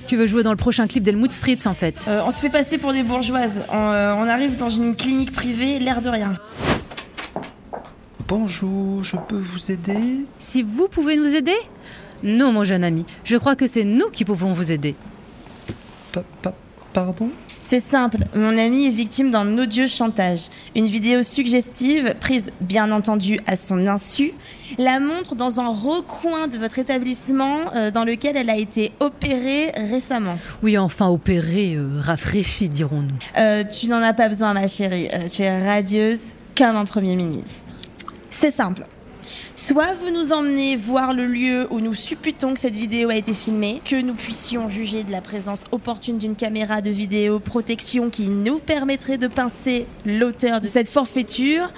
Tu 0.06 0.16
veux 0.16 0.26
jouer 0.26 0.42
dans 0.42 0.50
le 0.50 0.58
prochain 0.58 0.86
clip 0.86 1.02
d'Helmut 1.02 1.32
Fritz 1.32 1.64
en 1.64 1.72
fait. 1.72 2.04
Euh, 2.08 2.20
On 2.26 2.30
se 2.30 2.40
fait 2.40 2.50
passer 2.50 2.76
pour 2.76 2.92
des 2.92 3.02
bourgeoises. 3.04 3.62
On, 3.70 3.90
euh, 3.90 4.12
on 4.18 4.28
arrive 4.28 4.56
dans 4.56 4.68
une 4.68 4.94
clinique 4.94 5.32
privée, 5.32 5.78
l'air 5.78 6.02
de 6.02 6.10
rien. 6.10 6.38
Bonjour, 8.28 9.02
je 9.02 9.16
peux 9.16 9.38
vous 9.38 9.72
aider? 9.72 10.26
Si 10.38 10.62
vous 10.62 10.88
pouvez 10.88 11.16
nous 11.16 11.34
aider? 11.34 11.56
Non, 12.22 12.52
mon 12.52 12.64
jeune 12.64 12.84
ami. 12.84 13.06
Je 13.24 13.36
crois 13.36 13.56
que 13.56 13.66
c'est 13.66 13.84
nous 13.84 14.10
qui 14.10 14.24
pouvons 14.24 14.52
vous 14.52 14.72
aider. 14.72 14.94
Pardon? 16.92 17.30
C'est 17.62 17.78
simple, 17.78 18.24
mon 18.34 18.58
ami 18.58 18.86
est 18.86 18.90
victime 18.90 19.30
d'un 19.30 19.56
odieux 19.56 19.86
chantage. 19.86 20.48
Une 20.74 20.88
vidéo 20.88 21.22
suggestive, 21.22 22.16
prise 22.18 22.50
bien 22.60 22.90
entendu 22.90 23.38
à 23.46 23.54
son 23.54 23.86
insu, 23.86 24.32
la 24.76 24.98
montre 24.98 25.36
dans 25.36 25.60
un 25.60 25.68
recoin 25.68 26.48
de 26.48 26.58
votre 26.58 26.80
établissement 26.80 27.72
euh, 27.76 27.92
dans 27.92 28.04
lequel 28.04 28.36
elle 28.36 28.50
a 28.50 28.56
été 28.56 28.90
opérée 28.98 29.70
récemment. 29.88 30.36
Oui, 30.64 30.76
enfin 30.78 31.06
opéré, 31.06 31.76
euh, 31.76 32.00
rafraîchi, 32.00 32.68
dirons-nous. 32.68 33.14
Euh, 33.38 33.62
tu 33.62 33.86
n'en 33.86 34.02
as 34.02 34.14
pas 34.14 34.28
besoin, 34.28 34.52
ma 34.52 34.66
chérie. 34.66 35.08
Euh, 35.14 35.28
tu 35.28 35.42
es 35.42 35.64
radieuse 35.64 36.32
comme 36.58 36.74
un 36.74 36.86
Premier 36.86 37.14
ministre. 37.14 37.82
C'est 38.32 38.50
simple. 38.50 38.82
Soit 39.70 39.94
vous 40.02 40.10
nous 40.10 40.32
emmenez 40.32 40.74
voir 40.74 41.14
le 41.14 41.28
lieu 41.28 41.68
où 41.70 41.78
nous 41.78 41.94
supputons 41.94 42.54
que 42.54 42.58
cette 42.58 42.74
vidéo 42.74 43.10
a 43.10 43.14
été 43.14 43.32
filmée, 43.32 43.80
que 43.84 43.94
nous 44.02 44.14
puissions 44.14 44.68
juger 44.68 45.04
de 45.04 45.12
la 45.12 45.20
présence 45.20 45.62
opportune 45.70 46.18
d'une 46.18 46.34
caméra 46.34 46.80
de 46.80 46.90
vidéo 46.90 47.38
protection 47.38 48.10
qui 48.10 48.26
nous 48.26 48.58
permettrait 48.58 49.16
de 49.16 49.28
pincer 49.28 49.86
l'auteur 50.04 50.60
de 50.60 50.66
cette 50.66 50.88
forfaiture, 50.88 51.72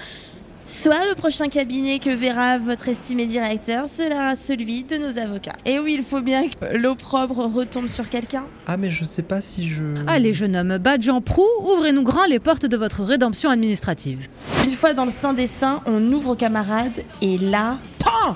soit 0.73 1.05
le 1.05 1.13
prochain 1.13 1.49
cabinet 1.49 1.99
que 1.99 2.09
verra 2.09 2.57
votre 2.57 2.87
estimé 2.87 3.25
directeur 3.25 3.87
sera 3.87 4.35
celui 4.35 4.83
de 4.83 4.97
nos 4.97 5.17
avocats. 5.19 5.53
Et 5.65 5.79
oui, 5.79 5.95
il 5.97 6.03
faut 6.03 6.21
bien 6.21 6.47
que 6.47 6.75
l'opprobre 6.75 7.53
retombe 7.53 7.87
sur 7.87 8.09
quelqu'un. 8.09 8.45
Ah 8.65 8.77
mais 8.77 8.89
je 8.89 9.05
sais 9.05 9.21
pas 9.21 9.39
si 9.39 9.69
je... 9.69 9.83
Allez, 10.07 10.33
jeune 10.33 10.55
homme, 10.55 10.77
badge 10.79 11.09
en 11.09 11.21
proue, 11.21 11.47
ouvrez-nous 11.61 12.01
grand 12.01 12.25
les 12.25 12.39
portes 12.39 12.65
de 12.65 12.75
votre 12.75 13.03
rédemption 13.03 13.49
administrative. 13.51 14.27
Une 14.63 14.71
fois 14.71 14.93
dans 14.93 15.05
le 15.05 15.11
sein 15.11 15.33
des 15.33 15.47
seins, 15.47 15.81
on 15.85 16.01
ouvre 16.11 16.31
aux 16.31 16.35
camarades 16.35 17.03
et 17.21 17.37
là, 17.37 17.77
PAN 17.99 18.35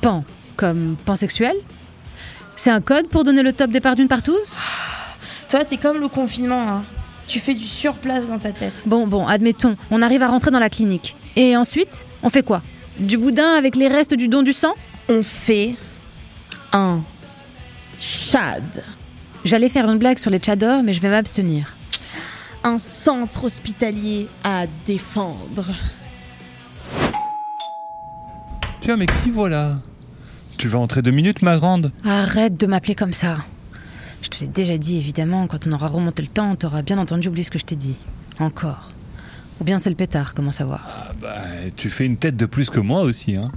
Pan, 0.00 0.24
comme 0.56 0.96
pansexuel? 1.04 1.56
C'est 2.56 2.70
un 2.70 2.80
code 2.80 3.08
pour 3.08 3.22
donner 3.22 3.42
le 3.42 3.52
top 3.52 3.70
départ 3.70 3.96
d'une 3.96 4.08
partouze? 4.08 4.56
Toi, 5.48 5.64
t'es 5.64 5.76
comme 5.76 6.00
le 6.00 6.08
confinement, 6.08 6.68
hein. 6.68 6.84
Tu 7.28 7.40
fais 7.40 7.54
du 7.54 7.64
surplace 7.64 8.28
dans 8.28 8.38
ta 8.38 8.52
tête. 8.52 8.74
Bon, 8.86 9.06
bon, 9.06 9.26
admettons, 9.26 9.76
on 9.90 10.00
arrive 10.00 10.22
à 10.22 10.28
rentrer 10.28 10.52
dans 10.52 10.60
la 10.60 10.70
clinique. 10.70 11.16
Et 11.36 11.56
ensuite, 11.56 12.06
on 12.22 12.30
fait 12.30 12.42
quoi? 12.42 12.62
Du 12.98 13.18
boudin 13.18 13.52
avec 13.54 13.76
les 13.76 13.88
restes 13.88 14.14
du 14.14 14.28
don 14.28 14.42
du 14.42 14.52
sang? 14.52 14.74
On 15.08 15.22
fait 15.22 15.74
un 16.72 17.00
chad. 18.00 18.82
J'allais 19.44 19.68
faire 19.68 19.88
une 19.90 19.98
blague 19.98 20.18
sur 20.18 20.30
les 20.30 20.38
tchadors, 20.38 20.82
mais 20.82 20.92
je 20.92 21.00
vais 21.00 21.10
m'abstenir. 21.10 21.74
un 22.64 22.78
centre 22.78 23.44
hospitalier 23.44 24.28
à 24.42 24.64
défendre. 24.86 25.72
Tiens, 28.80 28.96
mais 28.96 29.06
qui 29.06 29.30
voilà? 29.30 29.76
Tu 30.58 30.66
vas 30.68 30.78
entrer 30.78 31.02
deux 31.02 31.10
minutes, 31.12 31.42
ma 31.42 31.58
grande 31.58 31.92
Arrête 32.04 32.56
de 32.56 32.66
m'appeler 32.66 32.94
comme 32.94 33.12
ça. 33.12 33.38
Je 34.22 34.28
te 34.28 34.40
l'ai 34.40 34.48
déjà 34.48 34.78
dit, 34.78 34.96
évidemment, 34.96 35.46
quand 35.46 35.66
on 35.66 35.72
aura 35.72 35.86
remonté 35.86 36.22
le 36.22 36.28
temps, 36.28 36.56
t'auras 36.56 36.82
bien 36.82 36.98
entendu 36.98 37.28
oublier 37.28 37.44
ce 37.44 37.50
que 37.50 37.58
je 37.58 37.64
t'ai 37.66 37.76
dit. 37.76 37.98
Encore. 38.40 38.88
Ou 39.60 39.64
bien 39.64 39.78
c'est 39.78 39.90
le 39.90 39.96
pétard, 39.96 40.34
comment 40.34 40.52
savoir? 40.52 40.84
Ah 40.86 41.12
bah, 41.20 41.36
tu 41.76 41.88
fais 41.90 42.04
une 42.06 42.16
tête 42.18 42.36
de 42.36 42.46
plus 42.46 42.68
que 42.70 42.80
moi 42.80 43.02
aussi, 43.02 43.36
hein. 43.36 43.50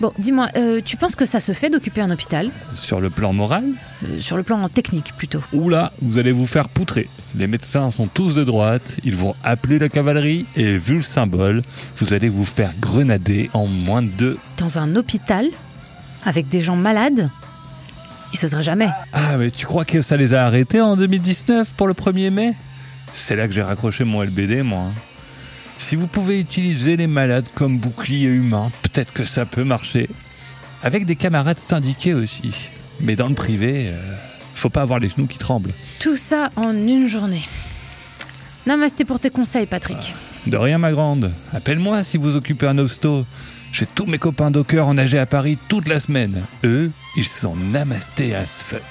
Bon, 0.00 0.12
dis-moi, 0.18 0.48
euh, 0.56 0.80
tu 0.84 0.96
penses 0.96 1.14
que 1.14 1.24
ça 1.26 1.38
se 1.38 1.52
fait 1.52 1.70
d'occuper 1.70 2.00
un 2.00 2.10
hôpital? 2.10 2.50
Sur 2.74 3.00
le 3.00 3.08
plan 3.08 3.32
moral? 3.32 3.64
Euh, 4.04 4.20
Sur 4.20 4.36
le 4.36 4.42
plan 4.42 4.68
technique, 4.68 5.12
plutôt. 5.16 5.40
Oula, 5.52 5.92
vous 6.02 6.18
allez 6.18 6.32
vous 6.32 6.48
faire 6.48 6.68
poutrer. 6.68 7.08
Les 7.36 7.46
médecins 7.46 7.90
sont 7.92 8.08
tous 8.08 8.34
de 8.34 8.42
droite, 8.42 8.96
ils 9.04 9.14
vont 9.14 9.36
appeler 9.44 9.78
la 9.78 9.88
cavalerie 9.88 10.44
et 10.56 10.76
vu 10.76 10.96
le 10.96 11.02
symbole, 11.02 11.62
vous 11.98 12.12
allez 12.14 12.28
vous 12.30 12.44
faire 12.44 12.72
grenader 12.80 13.48
en 13.52 13.66
moins 13.68 14.02
de 14.02 14.08
deux. 14.08 14.38
Dans 14.58 14.78
un 14.78 14.96
hôpital 14.96 15.46
Avec 16.24 16.48
des 16.48 16.62
gens 16.62 16.74
malades 16.76 17.30
Ils 18.32 18.38
s'oseraient 18.40 18.62
jamais. 18.64 18.88
Ah, 19.12 19.36
mais 19.38 19.52
tu 19.52 19.66
crois 19.66 19.84
que 19.84 20.02
ça 20.02 20.16
les 20.16 20.34
a 20.34 20.44
arrêtés 20.44 20.80
en 20.80 20.96
2019 20.96 21.74
pour 21.74 21.86
le 21.86 21.94
1er 21.94 22.30
mai? 22.30 22.54
C'est 23.14 23.36
là 23.36 23.46
que 23.46 23.52
j'ai 23.54 23.62
raccroché 23.62 24.04
mon 24.04 24.22
LBD, 24.22 24.62
moi. 24.62 24.80
hein. 24.80 24.92
Si 25.78 25.96
vous 25.96 26.06
pouvez 26.06 26.40
utiliser 26.40 26.96
les 26.96 27.06
malades 27.06 27.48
comme 27.54 27.78
bouclier 27.78 28.28
humain, 28.28 28.70
peut-être 28.82 29.12
que 29.12 29.24
ça 29.24 29.44
peut 29.44 29.64
marcher. 29.64 30.08
Avec 30.82 31.06
des 31.06 31.16
camarades 31.16 31.58
syndiqués 31.58 32.14
aussi. 32.14 32.52
Mais 33.00 33.16
dans 33.16 33.28
le 33.28 33.34
privé, 33.34 33.88
euh, 33.88 34.14
faut 34.54 34.70
pas 34.70 34.82
avoir 34.82 34.98
les 35.00 35.08
genoux 35.08 35.26
qui 35.26 35.38
tremblent. 35.38 35.72
Tout 35.98 36.16
ça 36.16 36.50
en 36.56 36.72
une 36.72 37.08
journée. 37.08 37.42
Namasté 38.66 39.04
pour 39.04 39.18
tes 39.20 39.30
conseils, 39.30 39.66
Patrick. 39.66 40.14
De 40.46 40.56
rien, 40.56 40.78
ma 40.78 40.92
grande. 40.92 41.32
Appelle-moi 41.52 42.04
si 42.04 42.16
vous 42.16 42.36
occupez 42.36 42.66
un 42.68 42.78
hosto. 42.78 43.26
J'ai 43.72 43.86
tous 43.86 44.06
mes 44.06 44.18
copains 44.18 44.50
dockers 44.50 44.86
en 44.86 44.94
nager 44.94 45.18
à 45.18 45.26
Paris 45.26 45.58
toute 45.68 45.88
la 45.88 45.98
semaine. 46.00 46.42
Eux, 46.64 46.90
ils 47.16 47.24
sont 47.24 47.56
namastés 47.56 48.34
as 48.34 48.60
fuck. 48.62 48.82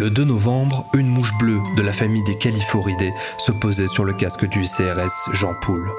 Le 0.00 0.08
2 0.08 0.24
novembre, 0.24 0.86
une 0.94 1.08
mouche 1.08 1.36
bleue 1.38 1.60
de 1.76 1.82
la 1.82 1.92
famille 1.92 2.22
des 2.22 2.38
Califoridae 2.38 3.12
se 3.36 3.52
posait 3.52 3.86
sur 3.86 4.06
le 4.06 4.14
casque 4.14 4.48
du 4.48 4.62
CRS 4.62 5.34
Jean 5.34 5.52
Poul. 5.60 5.90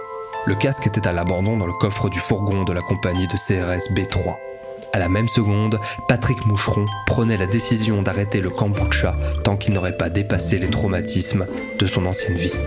Le 0.47 0.55
casque 0.55 0.87
était 0.87 1.07
à 1.07 1.11
l'abandon 1.11 1.55
dans 1.55 1.67
le 1.67 1.73
coffre 1.73 2.09
du 2.09 2.17
fourgon 2.17 2.63
de 2.63 2.73
la 2.73 2.81
compagnie 2.81 3.27
de 3.27 3.33
CRS 3.33 3.93
B3. 3.93 4.37
À 4.91 4.97
la 4.97 5.07
même 5.07 5.27
seconde, 5.27 5.79
Patrick 6.07 6.47
Moucheron 6.47 6.87
prenait 7.05 7.37
la 7.37 7.45
décision 7.45 8.01
d'arrêter 8.01 8.41
le 8.41 8.49
kombucha 8.49 9.15
tant 9.43 9.55
qu'il 9.55 9.75
n'aurait 9.75 9.97
pas 9.97 10.09
dépassé 10.09 10.57
les 10.57 10.71
traumatismes 10.71 11.45
de 11.77 11.85
son 11.85 12.07
ancienne 12.07 12.37
vie. 12.37 12.57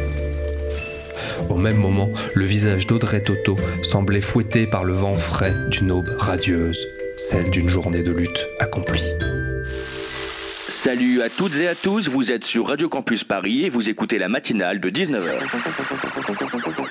Au 1.48 1.56
même 1.56 1.78
moment, 1.78 2.10
le 2.34 2.44
visage 2.44 2.86
d'Audrey 2.86 3.22
Toto 3.22 3.56
semblait 3.82 4.20
fouetté 4.20 4.68
par 4.68 4.84
le 4.84 4.92
vent 4.92 5.16
frais 5.16 5.54
d'une 5.72 5.90
aube 5.90 6.14
radieuse, 6.16 6.86
celle 7.16 7.50
d'une 7.50 7.68
journée 7.68 8.04
de 8.04 8.12
lutte 8.12 8.46
accomplie. 8.60 9.14
Salut 10.84 11.22
à 11.22 11.30
toutes 11.30 11.56
et 11.60 11.66
à 11.66 11.74
tous, 11.74 12.08
vous 12.08 12.30
êtes 12.30 12.44
sur 12.44 12.66
Radio 12.66 12.90
Campus 12.90 13.24
Paris 13.24 13.64
et 13.64 13.70
vous 13.70 13.88
écoutez 13.88 14.18
la 14.18 14.28
matinale 14.28 14.80
de 14.80 14.90
19h. 14.90 15.30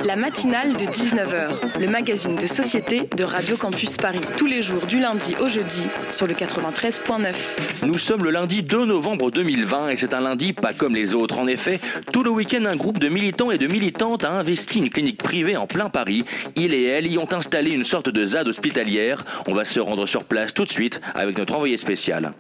La 0.04 0.16
matinale 0.16 0.74
de 0.74 0.86
19h, 0.86 1.80
le 1.80 1.88
magazine 1.88 2.36
de 2.36 2.48
société 2.48 3.08
de 3.16 3.24
Radio 3.24 3.56
Campus 3.56 3.98
Paris, 3.98 4.22
tous 4.36 4.48
les 4.48 4.64
jours 4.64 4.88
du 4.88 4.98
lundi 5.00 5.36
au 5.40 5.48
jeudi 5.48 5.84
sur 6.12 6.26
le 6.26 6.34
93.9. 6.34 7.86
Nous 7.86 8.00
sommes 8.00 8.24
le 8.24 8.32
lundi 8.32 8.64
2 8.64 8.84
novembre 8.84 9.30
2020 9.30 9.90
et 9.90 9.96
c'est 9.96 10.16
un 10.16 10.22
lundi 10.22 10.54
pas 10.54 10.74
comme 10.74 10.96
les 10.96 11.14
autres. 11.14 11.38
En 11.38 11.46
effet, 11.46 11.80
tout 12.12 12.24
le 12.24 12.32
week-end, 12.32 12.66
un 12.66 12.76
groupe 12.76 12.98
de 12.98 13.10
militants 13.10 13.52
et 13.52 13.60
de 13.60 13.68
militantes 13.68 14.24
a 14.24 14.32
investi 14.32 14.80
une 14.80 14.90
clinique 14.90 15.20
privée 15.20 15.56
en 15.56 15.68
plein 15.68 15.90
Paris. 15.90 16.26
Ils 16.56 16.74
et 16.74 16.86
elles 16.86 17.12
y 17.12 17.20
ont 17.20 17.32
installé 17.32 17.70
une 17.70 17.84
sorte 17.84 18.10
de 18.10 18.26
ZAD 18.26 18.48
hospitalière. 18.48 19.24
On 19.46 19.54
va 19.54 19.66
se 19.66 19.80
rendre 19.80 20.08
sur 20.08 20.24
place 20.24 20.52
tout 20.52 20.66
de 20.66 20.72
suite 20.72 21.00
avec 21.14 21.38
notre 21.38 21.54
envoyé 21.54 21.78
spécial. 21.78 22.34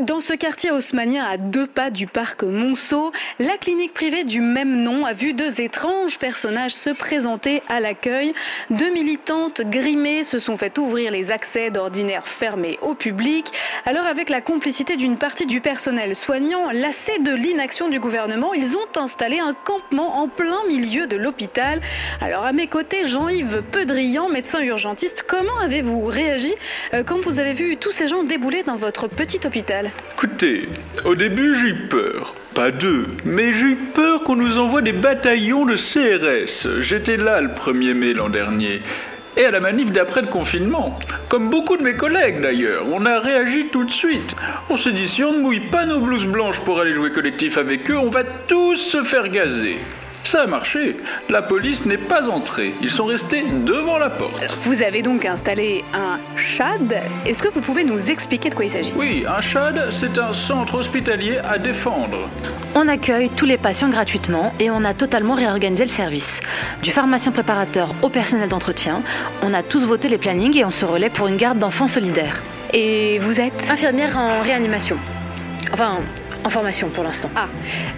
Dans 0.00 0.20
ce 0.20 0.32
quartier 0.32 0.70
haussmanien 0.70 1.22
à 1.22 1.36
deux 1.36 1.66
pas 1.66 1.90
du 1.90 2.06
parc 2.06 2.44
Monceau, 2.44 3.12
la 3.38 3.58
clinique 3.58 3.92
privée 3.92 4.24
du 4.24 4.40
même 4.40 4.82
nom 4.82 5.04
a 5.04 5.12
vu 5.12 5.34
deux 5.34 5.60
étranges 5.60 6.18
personnages 6.18 6.74
se 6.74 6.88
présenter 6.88 7.62
à 7.68 7.78
l'accueil. 7.78 8.32
Deux 8.70 8.88
militantes 8.88 9.60
grimées 9.60 10.24
se 10.24 10.38
sont 10.38 10.56
fait 10.56 10.78
ouvrir 10.78 11.10
les 11.10 11.30
accès 11.30 11.68
d'ordinaire 11.68 12.26
fermés 12.26 12.78
au 12.80 12.94
public. 12.94 13.52
Alors 13.84 14.06
avec 14.06 14.30
la 14.30 14.40
complicité 14.40 14.96
d'une 14.96 15.18
partie 15.18 15.44
du 15.44 15.60
personnel 15.60 16.16
soignant, 16.16 16.70
lassé 16.70 17.18
de 17.18 17.34
l'inaction 17.34 17.90
du 17.90 18.00
gouvernement, 18.00 18.54
ils 18.54 18.78
ont 18.78 18.98
installé 18.98 19.40
un 19.40 19.52
campement 19.52 20.22
en 20.22 20.26
plein 20.26 20.64
milieu 20.68 21.06
de 21.06 21.18
l'hôpital. 21.18 21.82
Alors 22.22 22.46
à 22.46 22.54
mes 22.54 22.66
côtés, 22.66 23.08
Jean-Yves 23.08 23.62
Pedrian, 23.70 24.30
médecin 24.30 24.62
urgentiste, 24.62 25.26
comment 25.28 25.58
avez-vous 25.62 26.02
réagi 26.06 26.54
euh, 26.94 27.04
quand 27.04 27.18
vous 27.18 27.40
avez 27.40 27.52
vu 27.52 27.76
tous 27.76 27.92
ces 27.92 28.08
gens 28.08 28.24
débouler 28.24 28.62
dans 28.62 28.76
votre 28.76 29.06
petit 29.06 29.40
hôpital? 29.46 29.81
Écoutez, 30.12 30.68
au 31.04 31.14
début 31.14 31.54
j'ai 31.54 31.68
eu 31.68 31.88
peur. 31.88 32.34
Pas 32.54 32.70
deux, 32.70 33.04
mais 33.24 33.52
j'ai 33.52 33.68
eu 33.68 33.76
peur 33.94 34.22
qu'on 34.22 34.36
nous 34.36 34.58
envoie 34.58 34.82
des 34.82 34.92
bataillons 34.92 35.64
de 35.64 35.74
CRS. 35.74 36.80
J'étais 36.80 37.16
là 37.16 37.40
le 37.40 37.48
1er 37.48 37.94
mai 37.94 38.12
l'an 38.12 38.28
dernier. 38.28 38.82
Et 39.36 39.46
à 39.46 39.50
la 39.50 39.60
manif 39.60 39.90
d'après 39.90 40.20
le 40.20 40.28
confinement. 40.28 40.98
Comme 41.28 41.48
beaucoup 41.48 41.78
de 41.78 41.82
mes 41.82 41.94
collègues 41.94 42.42
d'ailleurs, 42.42 42.84
on 42.92 43.06
a 43.06 43.18
réagi 43.18 43.66
tout 43.72 43.84
de 43.84 43.90
suite. 43.90 44.36
On 44.68 44.76
s'est 44.76 44.92
dit 44.92 45.08
si 45.08 45.24
on 45.24 45.32
ne 45.32 45.40
mouille 45.40 45.70
pas 45.70 45.86
nos 45.86 46.00
blouses 46.00 46.26
blanches 46.26 46.60
pour 46.60 46.80
aller 46.80 46.92
jouer 46.92 47.10
collectif 47.10 47.56
avec 47.56 47.90
eux, 47.90 47.96
on 47.96 48.10
va 48.10 48.24
tous 48.24 48.76
se 48.76 49.02
faire 49.02 49.28
gazer. 49.28 49.78
Ça 50.32 50.44
a 50.44 50.46
marché. 50.46 50.96
La 51.28 51.42
police 51.42 51.84
n'est 51.84 51.98
pas 51.98 52.30
entrée. 52.30 52.72
Ils 52.80 52.88
sont 52.88 53.04
restés 53.04 53.44
devant 53.66 53.98
la 53.98 54.08
porte. 54.08 54.56
Vous 54.62 54.80
avez 54.80 55.02
donc 55.02 55.26
installé 55.26 55.84
un 55.92 56.18
CHAD. 56.56 57.02
Est-ce 57.26 57.42
que 57.42 57.50
vous 57.50 57.60
pouvez 57.60 57.84
nous 57.84 58.08
expliquer 58.10 58.48
de 58.48 58.54
quoi 58.54 58.64
il 58.64 58.70
s'agit? 58.70 58.94
Oui, 58.96 59.26
un 59.28 59.42
CHAD, 59.42 59.88
c'est 59.90 60.16
un 60.16 60.32
centre 60.32 60.76
hospitalier 60.76 61.36
à 61.36 61.58
défendre. 61.58 62.30
On 62.74 62.88
accueille 62.88 63.28
tous 63.28 63.44
les 63.44 63.58
patients 63.58 63.90
gratuitement 63.90 64.54
et 64.58 64.70
on 64.70 64.86
a 64.86 64.94
totalement 64.94 65.34
réorganisé 65.34 65.84
le 65.84 65.90
service. 65.90 66.40
Du 66.82 66.92
pharmacien 66.92 67.30
préparateur 67.30 67.94
au 68.00 68.08
personnel 68.08 68.48
d'entretien, 68.48 69.02
on 69.42 69.52
a 69.52 69.62
tous 69.62 69.84
voté 69.84 70.08
les 70.08 70.16
plannings 70.16 70.56
et 70.56 70.64
on 70.64 70.70
se 70.70 70.86
relaie 70.86 71.10
pour 71.10 71.28
une 71.28 71.36
garde 71.36 71.58
d'enfants 71.58 71.88
solidaire. 71.88 72.40
Et 72.72 73.18
vous 73.18 73.38
êtes? 73.38 73.70
Infirmière 73.70 74.16
en 74.16 74.40
réanimation. 74.40 74.96
Enfin, 75.74 75.98
en 76.44 76.50
formation 76.50 76.88
pour 76.90 77.04
l'instant. 77.04 77.30
Ah, 77.36 77.46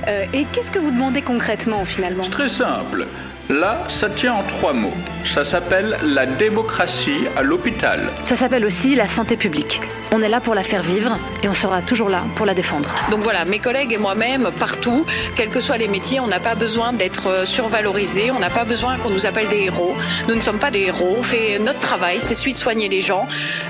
euh, 0.08 0.24
et 0.32 0.44
qu'est-ce 0.52 0.70
que 0.70 0.78
vous 0.78 0.90
demandez 0.90 1.22
concrètement 1.22 1.84
finalement? 1.84 2.24
Très 2.24 2.48
simple. 2.48 3.06
Là, 3.50 3.84
ça 3.88 4.08
tient 4.08 4.32
en 4.32 4.42
trois 4.42 4.72
mots. 4.72 4.94
Ça 5.26 5.44
s'appelle 5.44 5.98
la 6.02 6.24
démocratie 6.24 7.26
à 7.36 7.42
l'hôpital. 7.42 8.00
Ça 8.22 8.36
s'appelle 8.36 8.64
aussi 8.64 8.94
la 8.94 9.06
santé 9.06 9.36
publique. 9.36 9.80
On 10.12 10.22
est 10.22 10.30
là 10.30 10.40
pour 10.40 10.54
la 10.54 10.62
faire 10.62 10.82
vivre 10.82 11.18
et 11.42 11.48
on 11.48 11.52
sera 11.52 11.82
toujours 11.82 12.08
là 12.08 12.22
pour 12.36 12.46
la 12.46 12.54
défendre. 12.54 12.88
Donc 13.10 13.20
voilà, 13.20 13.44
mes 13.44 13.58
collègues 13.58 13.92
et 13.92 13.98
moi-même, 13.98 14.50
partout, 14.58 15.04
quels 15.36 15.50
que 15.50 15.60
soient 15.60 15.76
les 15.76 15.88
métiers, 15.88 16.20
on 16.20 16.26
n'a 16.26 16.40
pas 16.40 16.54
besoin 16.54 16.94
d'être 16.94 17.26
euh, 17.26 17.44
survalorisés, 17.44 18.30
on 18.30 18.38
n'a 18.38 18.48
pas 18.48 18.64
besoin 18.64 18.96
qu'on 18.96 19.10
nous 19.10 19.26
appelle 19.26 19.48
des 19.48 19.64
héros. 19.64 19.94
Nous 20.28 20.34
ne 20.34 20.40
sommes 20.40 20.58
pas 20.58 20.70
des 20.70 20.82
héros, 20.82 21.16
on 21.18 21.22
fait 21.22 21.58
notre 21.58 21.80
travail, 21.80 22.20
c'est 22.20 22.34
celui 22.34 22.54
de 22.54 22.58
soigner 22.58 22.88
les 22.88 23.02
gens. 23.02 23.26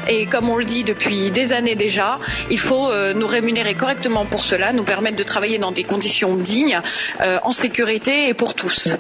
Et 0.09 0.27
comme 0.27 0.49
on 0.49 0.57
le 0.57 0.65
dit 0.65 0.85
depuis 0.85 1.31
des 1.31 1.53
années 1.53 1.75
déjà, 1.75 2.19
il 2.51 2.61
faut 2.61 2.91
euh, 2.91 3.13
nous 3.15 3.27
rémunérer 3.27 3.75
correctement 3.75 4.25
pour 4.25 4.41
cela, 4.41 4.73
nous 4.73 4.85
permettre 4.85 5.17
de 5.17 5.25
travailler 5.25 5.59
dans 5.59 5.73
des 5.73 5.85
conditions 5.85 6.37
dignes, 6.37 6.81
euh, 7.23 7.39
en 7.43 7.53
sécurité 7.53 8.29
et 8.29 8.35
pour 8.35 8.55
tous. 8.55 8.91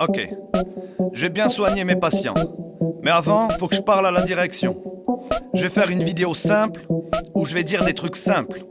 Ok, 0.00 0.28
je 1.12 1.22
vais 1.22 1.28
bien 1.28 1.48
soigner 1.48 1.84
mes 1.84 1.96
patients. 1.96 2.34
Mais 3.02 3.10
avant, 3.10 3.48
faut 3.50 3.68
que 3.68 3.76
je 3.76 3.82
parle 3.82 4.06
à 4.06 4.10
la 4.10 4.22
direction. 4.22 4.76
Je 5.54 5.62
vais 5.62 5.68
faire 5.68 5.90
une 5.90 6.02
vidéo 6.02 6.34
simple 6.34 6.86
où 7.34 7.44
je 7.44 7.54
vais 7.54 7.64
dire 7.64 7.84
des 7.84 7.94
trucs 7.94 8.16
simples. 8.16 8.64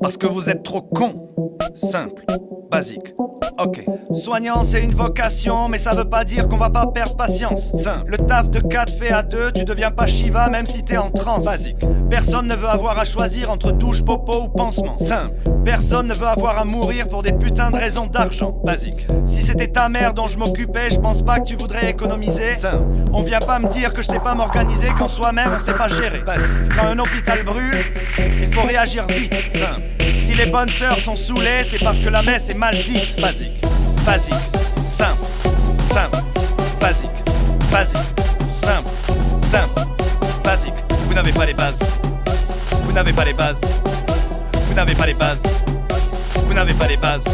Parce 0.00 0.16
que 0.16 0.26
vous 0.26 0.48
êtes 0.48 0.62
trop 0.62 0.80
cons. 0.80 1.28
Simple, 1.74 2.24
basique. 2.70 3.14
Ok. 3.58 3.84
Soignant, 4.12 4.62
c'est 4.62 4.82
une 4.82 4.94
vocation, 4.94 5.68
mais 5.68 5.78
ça 5.78 5.94
veut 5.94 6.08
pas 6.08 6.24
dire 6.24 6.48
qu'on 6.48 6.56
va 6.56 6.70
pas 6.70 6.86
perdre 6.86 7.16
patience. 7.16 7.72
Simple. 7.72 8.10
Le 8.12 8.18
taf 8.18 8.48
de 8.48 8.60
4 8.60 8.92
fait 8.92 9.10
à 9.10 9.22
2, 9.22 9.52
tu 9.52 9.64
deviens 9.64 9.90
pas 9.90 10.06
Shiva 10.06 10.48
même 10.48 10.66
si 10.66 10.82
t'es 10.82 10.96
en 10.96 11.10
transe. 11.10 11.44
Basique. 11.44 11.84
Personne 12.08 12.46
ne 12.46 12.54
veut 12.54 12.68
avoir 12.68 12.98
à 12.98 13.04
choisir 13.04 13.50
entre 13.50 13.72
douche, 13.72 14.02
popo 14.02 14.44
ou 14.44 14.48
pansement. 14.48 14.96
Simple. 14.96 15.34
Personne 15.64 16.06
ne 16.06 16.14
veut 16.14 16.26
avoir 16.26 16.58
à 16.58 16.64
mourir 16.64 17.08
pour 17.08 17.22
des 17.22 17.32
putains 17.32 17.70
de 17.70 17.76
raisons 17.76 18.06
d'argent. 18.06 18.58
Basique. 18.64 19.06
Si 19.26 19.42
c'était 19.42 19.68
ta 19.68 19.88
mère 19.88 20.14
dont 20.14 20.26
je 20.26 20.38
m'occupais, 20.38 20.90
je 20.90 20.98
pense 20.98 21.22
pas 21.22 21.40
que 21.40 21.44
tu 21.44 21.56
voudrais 21.56 21.90
économiser. 21.90 22.54
Simple. 22.54 22.84
On 23.12 23.22
vient 23.22 23.40
pas 23.40 23.58
me 23.58 23.68
dire 23.68 23.92
que 23.92 24.00
je 24.00 24.08
sais 24.08 24.20
pas 24.20 24.34
m'organiser 24.34 24.88
quand 24.96 25.08
soi-même 25.08 25.50
on 25.54 25.58
sait 25.58 25.74
pas 25.74 25.88
gérer. 25.88 26.20
Basique. 26.20 26.50
Quand 26.76 26.86
un 26.86 26.98
hôpital 26.98 27.42
brûle, 27.44 27.84
il 28.18 28.52
faut 28.52 28.62
réagir 28.62 29.06
vite. 29.06 29.34
Simple. 29.48 29.82
Si 30.18 30.34
les 30.34 30.46
bonnes 30.46 30.68
sœurs 30.68 31.00
sont 31.00 31.16
saoulées, 31.16 31.62
c'est 31.68 31.78
parce 31.78 32.00
que 32.00 32.08
la 32.08 32.22
messe 32.22 32.48
est 32.48 32.59
mal 32.60 32.76
dite. 32.84 33.18
Basique. 33.20 33.64
Basique. 34.04 34.34
Simple. 34.82 35.24
Simple. 35.82 36.22
Basique. 36.78 37.10
Basique. 37.72 37.98
Simple. 38.50 38.90
Simple. 39.40 39.86
Basique. 40.44 40.74
Vous 41.06 41.14
n'avez 41.14 41.32
pas 41.32 41.46
les 41.46 41.54
bases. 41.54 41.82
Vous 42.84 42.92
n'avez 42.92 43.12
pas 43.14 43.24
les 43.24 43.32
bases. 43.32 43.60
Vous 44.68 44.74
n'avez 44.74 44.94
pas 44.94 45.06
les 45.06 45.14
bases. 45.14 45.42
Vous 46.46 46.52
n'avez 46.52 46.74
pas 46.74 46.86
les 46.86 46.98
bases. 46.98 47.24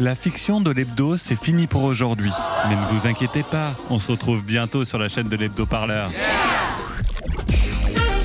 La 0.00 0.14
fiction 0.14 0.60
de 0.60 0.70
l'hebdo, 0.70 1.16
c'est 1.16 1.36
fini 1.36 1.66
pour 1.66 1.82
aujourd'hui. 1.82 2.32
Mais 2.68 2.76
ne 2.76 2.86
vous 2.86 3.06
inquiétez 3.06 3.42
pas, 3.42 3.66
on 3.90 3.98
se 3.98 4.10
retrouve 4.10 4.42
bientôt 4.42 4.84
sur 4.84 4.98
la 4.98 5.08
chaîne 5.08 5.28
de 5.28 5.36
l'hebdo 5.36 5.66
parleur. 5.66 6.10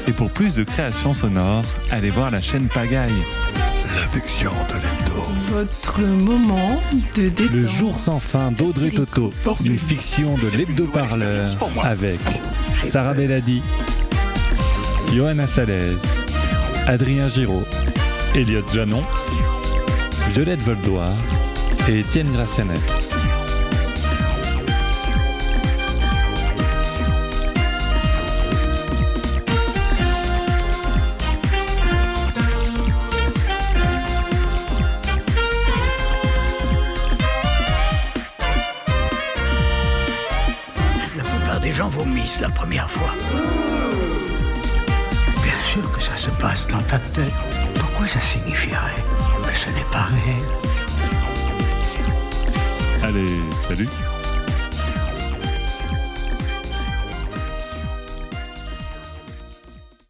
Et 0.07 0.13
pour 0.13 0.29
plus 0.29 0.55
de 0.55 0.63
créations 0.63 1.13
sonores, 1.13 1.65
allez 1.91 2.09
voir 2.09 2.31
la 2.31 2.41
chaîne 2.41 2.67
Pagaille. 2.67 3.11
La 3.95 4.07
fiction 4.07 4.51
de 4.69 4.75
l'hebdo. 4.75 5.23
Votre 5.51 6.01
moment 6.01 6.81
de 7.15 7.27
détente. 7.27 7.51
Le 7.51 7.67
jour 7.67 7.99
sans 7.99 8.19
fin 8.21 8.51
d'Audrey 8.51 8.91
Toto, 8.91 9.33
une 9.65 9.77
fiction 9.77 10.37
de 10.37 10.47
l'hebdo-parleur 10.55 11.49
avec 11.83 12.19
Sarah 12.77 13.13
Belladi, 13.13 13.61
Johanna 15.13 15.45
Salez, 15.45 15.97
Adrien 16.85 17.27
Giraud, 17.27 17.65
Elliot 18.33 18.63
Janon, 18.73 19.03
Violette 20.33 20.61
Voldoir 20.61 21.11
et 21.89 21.99
Étienne 21.99 22.31
Gracianet. 22.31 22.75
Gens 41.89 42.03
vomissent 42.03 42.39
la 42.41 42.49
première 42.49 42.89
fois. 42.89 43.13
Bien 45.43 45.59
sûr 45.63 45.91
que 45.91 46.01
ça 46.01 46.17
se 46.17 46.29
passe 46.31 46.67
dans 46.67 46.81
ta 46.83 46.99
tête. 46.99 47.33
Pourquoi 47.75 48.07
ça 48.07 48.21
signifierait 48.21 49.03
que 49.43 49.55
ce 49.55 49.69
n'est 49.69 49.89
pas 49.91 50.07
réel? 50.15 50.43
Allez, 53.03 53.39
salut 53.55 53.89